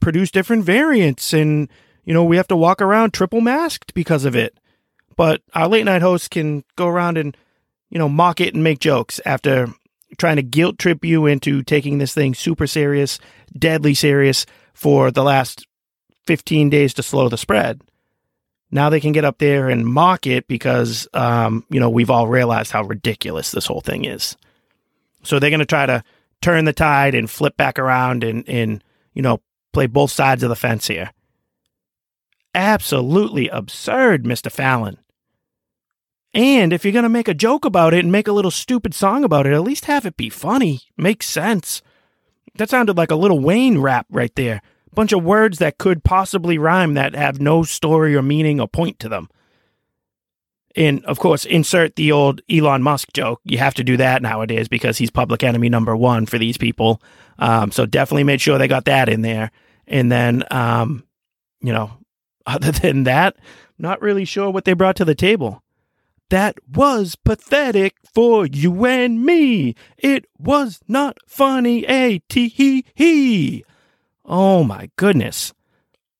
produce 0.00 0.30
different 0.30 0.64
variants 0.64 1.32
and 1.32 1.68
you 2.04 2.14
know 2.14 2.24
we 2.24 2.36
have 2.36 2.48
to 2.48 2.56
walk 2.56 2.80
around 2.80 3.12
triple 3.12 3.40
masked 3.40 3.92
because 3.94 4.24
of 4.24 4.36
it 4.36 4.58
but 5.16 5.42
our 5.54 5.68
late 5.68 5.84
night 5.84 6.02
hosts 6.02 6.28
can 6.28 6.64
go 6.76 6.86
around 6.86 7.18
and 7.18 7.36
you 7.90 7.98
know 7.98 8.08
mock 8.08 8.40
it 8.40 8.54
and 8.54 8.62
make 8.62 8.78
jokes 8.78 9.20
after 9.26 9.66
trying 10.16 10.36
to 10.36 10.42
guilt 10.42 10.78
trip 10.78 11.04
you 11.04 11.26
into 11.26 11.62
taking 11.62 11.98
this 11.98 12.14
thing 12.14 12.34
super 12.34 12.66
serious 12.66 13.18
deadly 13.58 13.94
serious 13.94 14.46
for 14.72 15.10
the 15.10 15.24
last 15.24 15.66
15 16.26 16.70
days 16.70 16.94
to 16.94 17.02
slow 17.02 17.28
the 17.28 17.38
spread 17.38 17.82
now 18.70 18.90
they 18.90 19.00
can 19.00 19.12
get 19.12 19.24
up 19.24 19.38
there 19.38 19.68
and 19.68 19.86
mock 19.86 20.26
it 20.26 20.46
because 20.48 21.08
um, 21.14 21.64
you 21.70 21.80
know 21.80 21.90
we've 21.90 22.10
all 22.10 22.28
realized 22.28 22.72
how 22.72 22.82
ridiculous 22.82 23.50
this 23.50 23.66
whole 23.66 23.80
thing 23.80 24.04
is 24.04 24.36
so 25.22 25.38
they're 25.38 25.50
going 25.50 25.60
to 25.60 25.66
try 25.66 25.86
to 25.86 26.02
turn 26.40 26.64
the 26.64 26.72
tide 26.72 27.14
and 27.14 27.30
flip 27.30 27.56
back 27.56 27.78
around 27.78 28.24
and 28.24 28.48
and 28.48 28.82
you 29.14 29.22
know 29.22 29.40
play 29.72 29.86
both 29.86 30.10
sides 30.10 30.42
of 30.42 30.48
the 30.48 30.56
fence 30.56 30.86
here 30.86 31.10
absolutely 32.54 33.48
absurd 33.48 34.24
mr 34.24 34.50
fallon 34.50 34.98
and 36.34 36.72
if 36.72 36.84
you're 36.84 36.92
going 36.92 37.04
to 37.04 37.08
make 37.08 37.28
a 37.28 37.34
joke 37.34 37.64
about 37.64 37.94
it 37.94 38.00
and 38.00 38.12
make 38.12 38.28
a 38.28 38.32
little 38.32 38.50
stupid 38.50 38.94
song 38.94 39.24
about 39.24 39.46
it, 39.46 39.52
at 39.52 39.62
least 39.62 39.86
have 39.86 40.04
it 40.04 40.16
be 40.16 40.28
funny. 40.28 40.82
Makes 40.96 41.26
sense. 41.26 41.82
That 42.56 42.70
sounded 42.70 42.96
like 42.96 43.10
a 43.10 43.16
Lil 43.16 43.38
Wayne 43.40 43.78
rap 43.78 44.06
right 44.10 44.34
there. 44.34 44.60
Bunch 44.94 45.12
of 45.12 45.22
words 45.22 45.58
that 45.58 45.78
could 45.78 46.04
possibly 46.04 46.58
rhyme 46.58 46.94
that 46.94 47.14
have 47.14 47.40
no 47.40 47.62
story 47.62 48.16
or 48.16 48.22
meaning 48.22 48.60
or 48.60 48.68
point 48.68 48.98
to 49.00 49.08
them. 49.08 49.28
And 50.76 51.04
of 51.06 51.18
course, 51.18 51.44
insert 51.44 51.96
the 51.96 52.12
old 52.12 52.40
Elon 52.50 52.82
Musk 52.82 53.12
joke. 53.12 53.40
You 53.44 53.58
have 53.58 53.74
to 53.74 53.84
do 53.84 53.96
that 53.96 54.22
nowadays 54.22 54.68
because 54.68 54.98
he's 54.98 55.10
public 55.10 55.42
enemy 55.42 55.68
number 55.68 55.96
one 55.96 56.26
for 56.26 56.38
these 56.38 56.56
people. 56.56 57.02
Um, 57.38 57.72
so 57.72 57.86
definitely 57.86 58.24
made 58.24 58.40
sure 58.40 58.58
they 58.58 58.68
got 58.68 58.84
that 58.84 59.08
in 59.08 59.22
there. 59.22 59.50
And 59.86 60.12
then, 60.12 60.44
um, 60.50 61.04
you 61.60 61.72
know, 61.72 61.92
other 62.46 62.70
than 62.70 63.04
that, 63.04 63.36
not 63.78 64.00
really 64.00 64.24
sure 64.24 64.50
what 64.50 64.64
they 64.64 64.72
brought 64.72 64.96
to 64.96 65.04
the 65.04 65.14
table. 65.14 65.62
That 66.30 66.58
was 66.70 67.16
pathetic 67.16 67.96
for 68.14 68.46
you 68.46 68.84
and 68.84 69.24
me. 69.24 69.74
It 69.96 70.26
was 70.38 70.80
not 70.86 71.18
funny, 71.26 71.86
a 71.86 72.18
t 72.28 72.48
he 72.48 72.84
he. 72.94 73.64
Oh 74.28 74.62
my 74.62 74.90
goodness. 74.96 75.54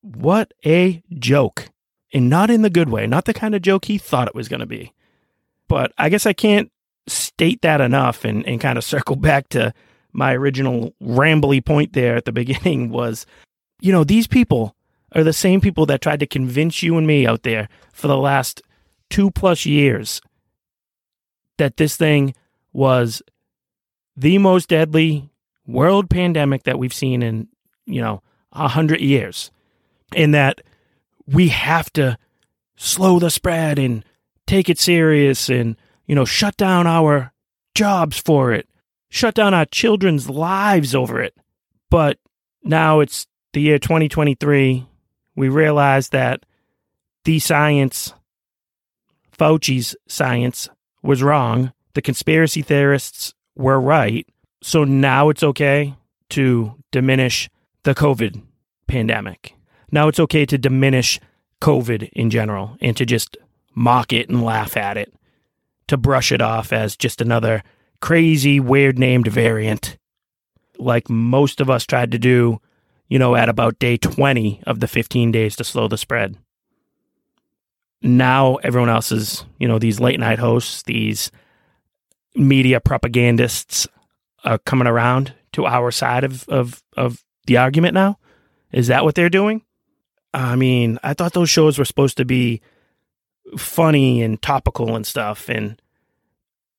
What 0.00 0.54
a 0.64 1.02
joke. 1.10 1.68
And 2.12 2.30
not 2.30 2.50
in 2.50 2.62
the 2.62 2.70
good 2.70 2.88
way, 2.88 3.06
not 3.06 3.26
the 3.26 3.34
kind 3.34 3.54
of 3.54 3.60
joke 3.60 3.84
he 3.84 3.98
thought 3.98 4.28
it 4.28 4.34
was 4.34 4.48
going 4.48 4.60
to 4.60 4.66
be. 4.66 4.94
But 5.68 5.92
I 5.98 6.08
guess 6.08 6.24
I 6.24 6.32
can't 6.32 6.72
state 7.06 7.60
that 7.62 7.82
enough 7.82 8.24
and, 8.24 8.46
and 8.46 8.60
kind 8.60 8.78
of 8.78 8.84
circle 8.84 9.16
back 9.30 9.50
to 9.50 9.74
my 10.12 10.34
original 10.34 10.94
rambly 11.02 11.62
point 11.64 11.92
there 11.92 12.16
at 12.16 12.24
the 12.24 12.32
beginning 12.32 12.88
was, 12.88 13.26
you 13.80 13.92
know, 13.92 14.04
these 14.04 14.26
people 14.26 14.74
are 15.12 15.22
the 15.22 15.32
same 15.34 15.60
people 15.60 15.84
that 15.86 16.00
tried 16.00 16.20
to 16.20 16.26
convince 16.26 16.82
you 16.82 16.96
and 16.96 17.06
me 17.06 17.26
out 17.26 17.42
there 17.42 17.68
for 17.92 18.08
the 18.08 18.16
last 18.16 18.62
two 19.10 19.30
plus 19.30 19.66
years 19.66 20.20
that 21.58 21.76
this 21.76 21.96
thing 21.96 22.34
was 22.72 23.22
the 24.16 24.38
most 24.38 24.68
deadly 24.68 25.28
world 25.66 26.08
pandemic 26.08 26.64
that 26.64 26.78
we've 26.78 26.94
seen 26.94 27.22
in, 27.22 27.48
you 27.88 28.00
know, 28.00 28.22
a 28.52 28.68
hundred 28.68 29.00
years. 29.00 29.50
And 30.14 30.34
that 30.34 30.62
we 31.26 31.48
have 31.48 31.92
to 31.94 32.18
slow 32.76 33.18
the 33.18 33.30
spread 33.30 33.78
and 33.78 34.04
take 34.46 34.68
it 34.68 34.78
serious 34.78 35.48
and, 35.48 35.76
you 36.06 36.14
know, 36.14 36.24
shut 36.24 36.56
down 36.56 36.86
our 36.86 37.32
jobs 37.74 38.18
for 38.18 38.52
it, 38.52 38.68
shut 39.10 39.34
down 39.34 39.54
our 39.54 39.66
children's 39.66 40.30
lives 40.30 40.94
over 40.94 41.20
it. 41.20 41.34
But 41.90 42.18
now 42.62 43.00
it's 43.00 43.26
the 43.52 43.60
year 43.60 43.78
2023. 43.78 44.86
We 45.36 45.48
realize 45.48 46.08
that 46.10 46.44
the 47.24 47.38
science 47.38 48.14
Fauci's 49.38 49.94
science 50.08 50.68
was 51.02 51.22
wrong. 51.22 51.72
The 51.94 52.02
conspiracy 52.02 52.62
theorists 52.62 53.34
were 53.56 53.80
right. 53.80 54.26
So 54.62 54.84
now 54.84 55.28
it's 55.28 55.42
okay 55.42 55.94
to 56.30 56.74
diminish 56.90 57.48
the 57.88 57.94
COVID 57.94 58.42
pandemic. 58.86 59.54
Now 59.90 60.08
it's 60.08 60.20
okay 60.20 60.44
to 60.44 60.58
diminish 60.58 61.18
COVID 61.62 62.10
in 62.12 62.28
general 62.28 62.76
and 62.82 62.94
to 62.98 63.06
just 63.06 63.38
mock 63.74 64.12
it 64.12 64.28
and 64.28 64.44
laugh 64.44 64.76
at 64.76 64.98
it, 64.98 65.14
to 65.86 65.96
brush 65.96 66.30
it 66.30 66.42
off 66.42 66.70
as 66.70 66.96
just 66.98 67.22
another 67.22 67.62
crazy, 68.02 68.60
weird 68.60 68.98
named 68.98 69.28
variant, 69.28 69.96
like 70.78 71.08
most 71.08 71.62
of 71.62 71.70
us 71.70 71.86
tried 71.86 72.12
to 72.12 72.18
do, 72.18 72.60
you 73.08 73.18
know, 73.18 73.34
at 73.34 73.48
about 73.48 73.78
day 73.78 73.96
20 73.96 74.60
of 74.66 74.80
the 74.80 74.88
15 74.88 75.32
days 75.32 75.56
to 75.56 75.64
slow 75.64 75.88
the 75.88 75.96
spread 75.96 76.36
now 78.02 78.56
everyone 78.56 78.88
else 78.88 79.10
is, 79.10 79.44
you 79.58 79.66
know, 79.66 79.78
these 79.78 80.00
late 80.00 80.20
night 80.20 80.38
hosts, 80.38 80.82
these 80.84 81.30
media 82.34 82.80
propagandists 82.80 83.88
are 84.44 84.58
coming 84.58 84.86
around 84.86 85.34
to 85.52 85.66
our 85.66 85.90
side 85.90 86.24
of, 86.24 86.48
of, 86.48 86.82
of 86.96 87.24
the 87.48 87.56
argument 87.56 87.94
now. 87.94 88.18
Is 88.70 88.86
that 88.86 89.02
what 89.02 89.16
they're 89.16 89.28
doing? 89.28 89.62
I 90.32 90.54
mean, 90.54 90.98
I 91.02 91.14
thought 91.14 91.32
those 91.32 91.50
shows 91.50 91.78
were 91.78 91.84
supposed 91.84 92.18
to 92.18 92.24
be 92.24 92.60
funny 93.56 94.22
and 94.22 94.40
topical 94.40 94.94
and 94.94 95.06
stuff, 95.06 95.48
and 95.48 95.80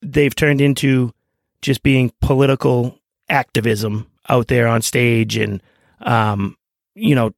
they've 0.01 0.35
turned 0.35 0.61
into 0.61 1.11
just 1.61 1.83
being 1.83 2.13
political 2.21 2.99
activism 3.27 4.07
out 4.29 4.47
there 4.47 4.67
on 4.67 4.81
stage 4.81 5.35
and, 5.35 5.61
um, 6.01 6.55
you 6.95 7.15
know, 7.15 7.31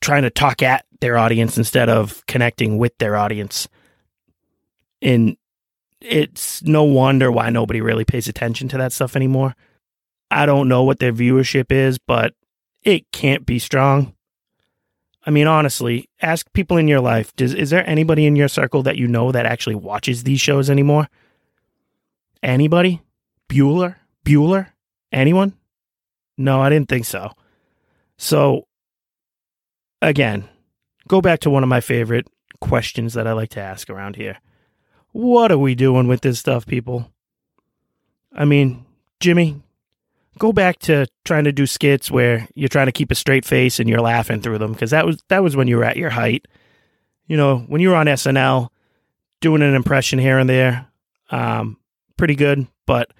trying 0.00 0.22
to 0.22 0.30
talk 0.30 0.62
at 0.62 0.84
their 1.00 1.18
audience 1.18 1.58
instead 1.58 1.88
of 1.88 2.24
connecting 2.26 2.78
with 2.78 2.96
their 2.98 3.14
audience. 3.14 3.68
And 5.02 5.36
it's 6.00 6.62
no 6.62 6.84
wonder 6.84 7.30
why 7.30 7.50
nobody 7.50 7.80
really 7.80 8.04
pays 8.04 8.26
attention 8.26 8.68
to 8.68 8.78
that 8.78 8.92
stuff 8.92 9.14
anymore. 9.14 9.54
I 10.30 10.46
don't 10.46 10.68
know 10.68 10.82
what 10.82 10.98
their 10.98 11.12
viewership 11.12 11.70
is, 11.70 11.98
but 11.98 12.34
it 12.82 13.10
can't 13.12 13.44
be 13.46 13.58
strong. 13.58 14.14
I 15.26 15.30
mean, 15.30 15.46
honestly, 15.46 16.08
ask 16.22 16.50
people 16.52 16.78
in 16.78 16.88
your 16.88 17.00
life 17.00 17.34
does, 17.36 17.52
is 17.52 17.70
there 17.70 17.88
anybody 17.88 18.24
in 18.24 18.36
your 18.36 18.48
circle 18.48 18.82
that 18.84 18.96
you 18.96 19.06
know 19.06 19.30
that 19.32 19.46
actually 19.46 19.74
watches 19.74 20.24
these 20.24 20.40
shows 20.40 20.70
anymore? 20.70 21.08
Anybody? 22.42 23.02
Bueller? 23.48 23.96
Bueller? 24.24 24.68
Anyone? 25.12 25.54
No, 26.36 26.62
I 26.62 26.70
didn't 26.70 26.88
think 26.88 27.04
so. 27.04 27.32
So, 28.16 28.66
again, 30.00 30.48
go 31.08 31.20
back 31.20 31.40
to 31.40 31.50
one 31.50 31.62
of 31.62 31.68
my 31.68 31.80
favorite 31.80 32.28
questions 32.60 33.14
that 33.14 33.26
I 33.26 33.32
like 33.32 33.50
to 33.50 33.60
ask 33.60 33.90
around 33.90 34.16
here. 34.16 34.38
What 35.12 35.50
are 35.50 35.58
we 35.58 35.74
doing 35.74 36.06
with 36.08 36.20
this 36.20 36.38
stuff, 36.38 36.66
people? 36.66 37.10
I 38.32 38.44
mean, 38.44 38.86
Jimmy, 39.20 39.62
go 40.38 40.52
back 40.52 40.78
to 40.80 41.06
trying 41.24 41.44
to 41.44 41.52
do 41.52 41.66
skits 41.66 42.10
where 42.10 42.48
you're 42.54 42.68
trying 42.68 42.86
to 42.86 42.92
keep 42.92 43.10
a 43.10 43.14
straight 43.14 43.44
face 43.44 43.78
and 43.78 43.88
you're 43.88 44.00
laughing 44.00 44.40
through 44.40 44.58
them 44.58 44.72
because 44.72 44.90
that 44.90 45.06
was 45.06 45.22
that 45.28 45.42
was 45.42 45.56
when 45.56 45.68
you 45.68 45.76
were 45.76 45.84
at 45.84 45.96
your 45.96 46.10
height. 46.10 46.46
You 47.26 47.36
know, 47.36 47.58
when 47.60 47.80
you 47.80 47.90
were 47.90 47.96
on 47.96 48.06
SNL, 48.06 48.68
doing 49.40 49.62
an 49.62 49.74
impression 49.74 50.18
here 50.18 50.38
and 50.38 50.48
there, 50.48 50.86
um, 51.30 51.76
pretty 52.16 52.34
good. 52.34 52.66
But 52.86 53.12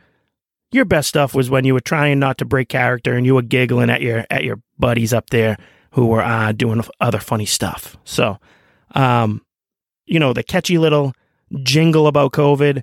your 0.70 0.84
best 0.84 1.08
stuff 1.08 1.34
was 1.34 1.50
when 1.50 1.64
you 1.64 1.74
were 1.74 1.80
trying 1.80 2.18
not 2.18 2.38
to 2.38 2.44
break 2.44 2.68
character 2.68 3.14
and 3.14 3.26
you 3.26 3.34
were 3.34 3.42
giggling 3.42 3.90
at 3.90 4.02
your 4.02 4.24
at 4.30 4.44
your 4.44 4.60
buddies 4.78 5.12
up 5.12 5.30
there 5.30 5.56
who 5.92 6.06
were 6.06 6.22
uh, 6.22 6.52
doing 6.52 6.82
other 7.00 7.18
funny 7.18 7.46
stuff. 7.46 7.96
So, 8.04 8.38
um, 8.94 9.42
you 10.06 10.18
know, 10.18 10.32
the 10.32 10.42
catchy 10.42 10.78
little 10.78 11.12
jingle 11.62 12.06
about 12.06 12.32
COVID, 12.32 12.82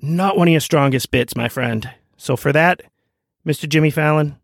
not 0.00 0.36
one 0.36 0.48
of 0.48 0.52
your 0.52 0.60
strongest 0.60 1.10
bits, 1.10 1.36
my 1.36 1.48
friend. 1.48 1.90
So, 2.16 2.36
for 2.36 2.52
that, 2.52 2.82
Mr. 3.46 3.68
Jimmy 3.68 3.90
Fallon, 3.90 4.36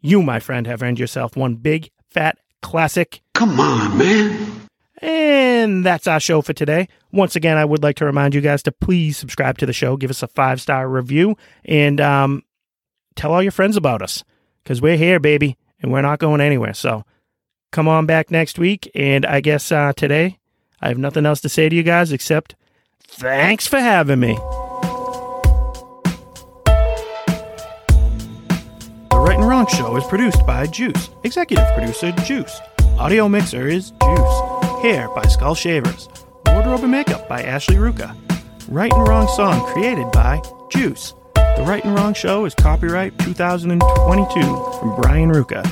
you, 0.00 0.22
my 0.22 0.40
friend, 0.40 0.66
have 0.66 0.82
earned 0.82 0.98
yourself 0.98 1.36
one 1.36 1.56
big, 1.56 1.90
fat 2.10 2.38
classic. 2.62 3.20
Come 3.34 3.60
on, 3.60 3.96
man. 3.98 4.66
And 5.00 5.86
that's 5.86 6.08
our 6.08 6.18
show 6.18 6.42
for 6.42 6.52
today. 6.52 6.88
Once 7.12 7.36
again, 7.36 7.56
I 7.56 7.64
would 7.64 7.82
like 7.82 7.96
to 7.96 8.04
remind 8.04 8.34
you 8.34 8.40
guys 8.40 8.62
to 8.64 8.72
please 8.72 9.16
subscribe 9.16 9.58
to 9.58 9.66
the 9.66 9.72
show, 9.72 9.96
give 9.96 10.10
us 10.10 10.22
a 10.22 10.28
five 10.28 10.60
star 10.60 10.88
review, 10.88 11.36
and 11.64 12.00
um, 12.00 12.42
tell 13.14 13.32
all 13.32 13.42
your 13.42 13.52
friends 13.52 13.76
about 13.76 14.02
us 14.02 14.24
because 14.64 14.82
we're 14.82 14.96
here, 14.96 15.20
baby 15.20 15.56
and 15.80 15.92
we're 15.92 16.02
not 16.02 16.18
going 16.18 16.40
anywhere. 16.40 16.74
So 16.74 17.04
come 17.72 17.88
on 17.88 18.06
back 18.06 18.30
next 18.30 18.58
week. 18.58 18.90
And 18.94 19.24
I 19.24 19.40
guess 19.40 19.70
uh, 19.70 19.92
today 19.94 20.38
I 20.80 20.88
have 20.88 20.98
nothing 20.98 21.26
else 21.26 21.40
to 21.42 21.48
say 21.48 21.68
to 21.68 21.76
you 21.76 21.82
guys 21.82 22.12
except 22.12 22.54
thanks 23.06 23.66
for 23.66 23.78
having 23.78 24.20
me. 24.20 24.38
Right 29.38 29.44
and 29.44 29.50
Wrong 29.50 29.66
Show 29.68 29.96
is 29.96 30.04
produced 30.04 30.44
by 30.46 30.66
Juice. 30.66 31.10
Executive 31.22 31.64
producer 31.72 32.10
Juice. 32.24 32.60
Audio 32.98 33.28
mixer 33.28 33.68
is 33.68 33.92
Juice. 34.02 34.40
Hair 34.82 35.08
by 35.14 35.22
Skull 35.28 35.54
Shavers. 35.54 36.08
Wardrobe 36.46 36.82
and 36.82 36.90
makeup 36.90 37.28
by 37.28 37.42
Ashley 37.42 37.76
Ruka. 37.76 38.16
Right 38.66 38.92
and 38.92 39.06
Wrong 39.06 39.28
song 39.28 39.60
created 39.72 40.10
by 40.10 40.42
Juice. 40.72 41.14
The 41.34 41.62
Right 41.64 41.84
and 41.84 41.94
Wrong 41.94 42.14
Show 42.14 42.46
is 42.46 42.54
copyright 42.56 43.16
2022 43.20 44.40
from 44.80 44.96
Brian 45.00 45.30
Ruka. 45.30 45.64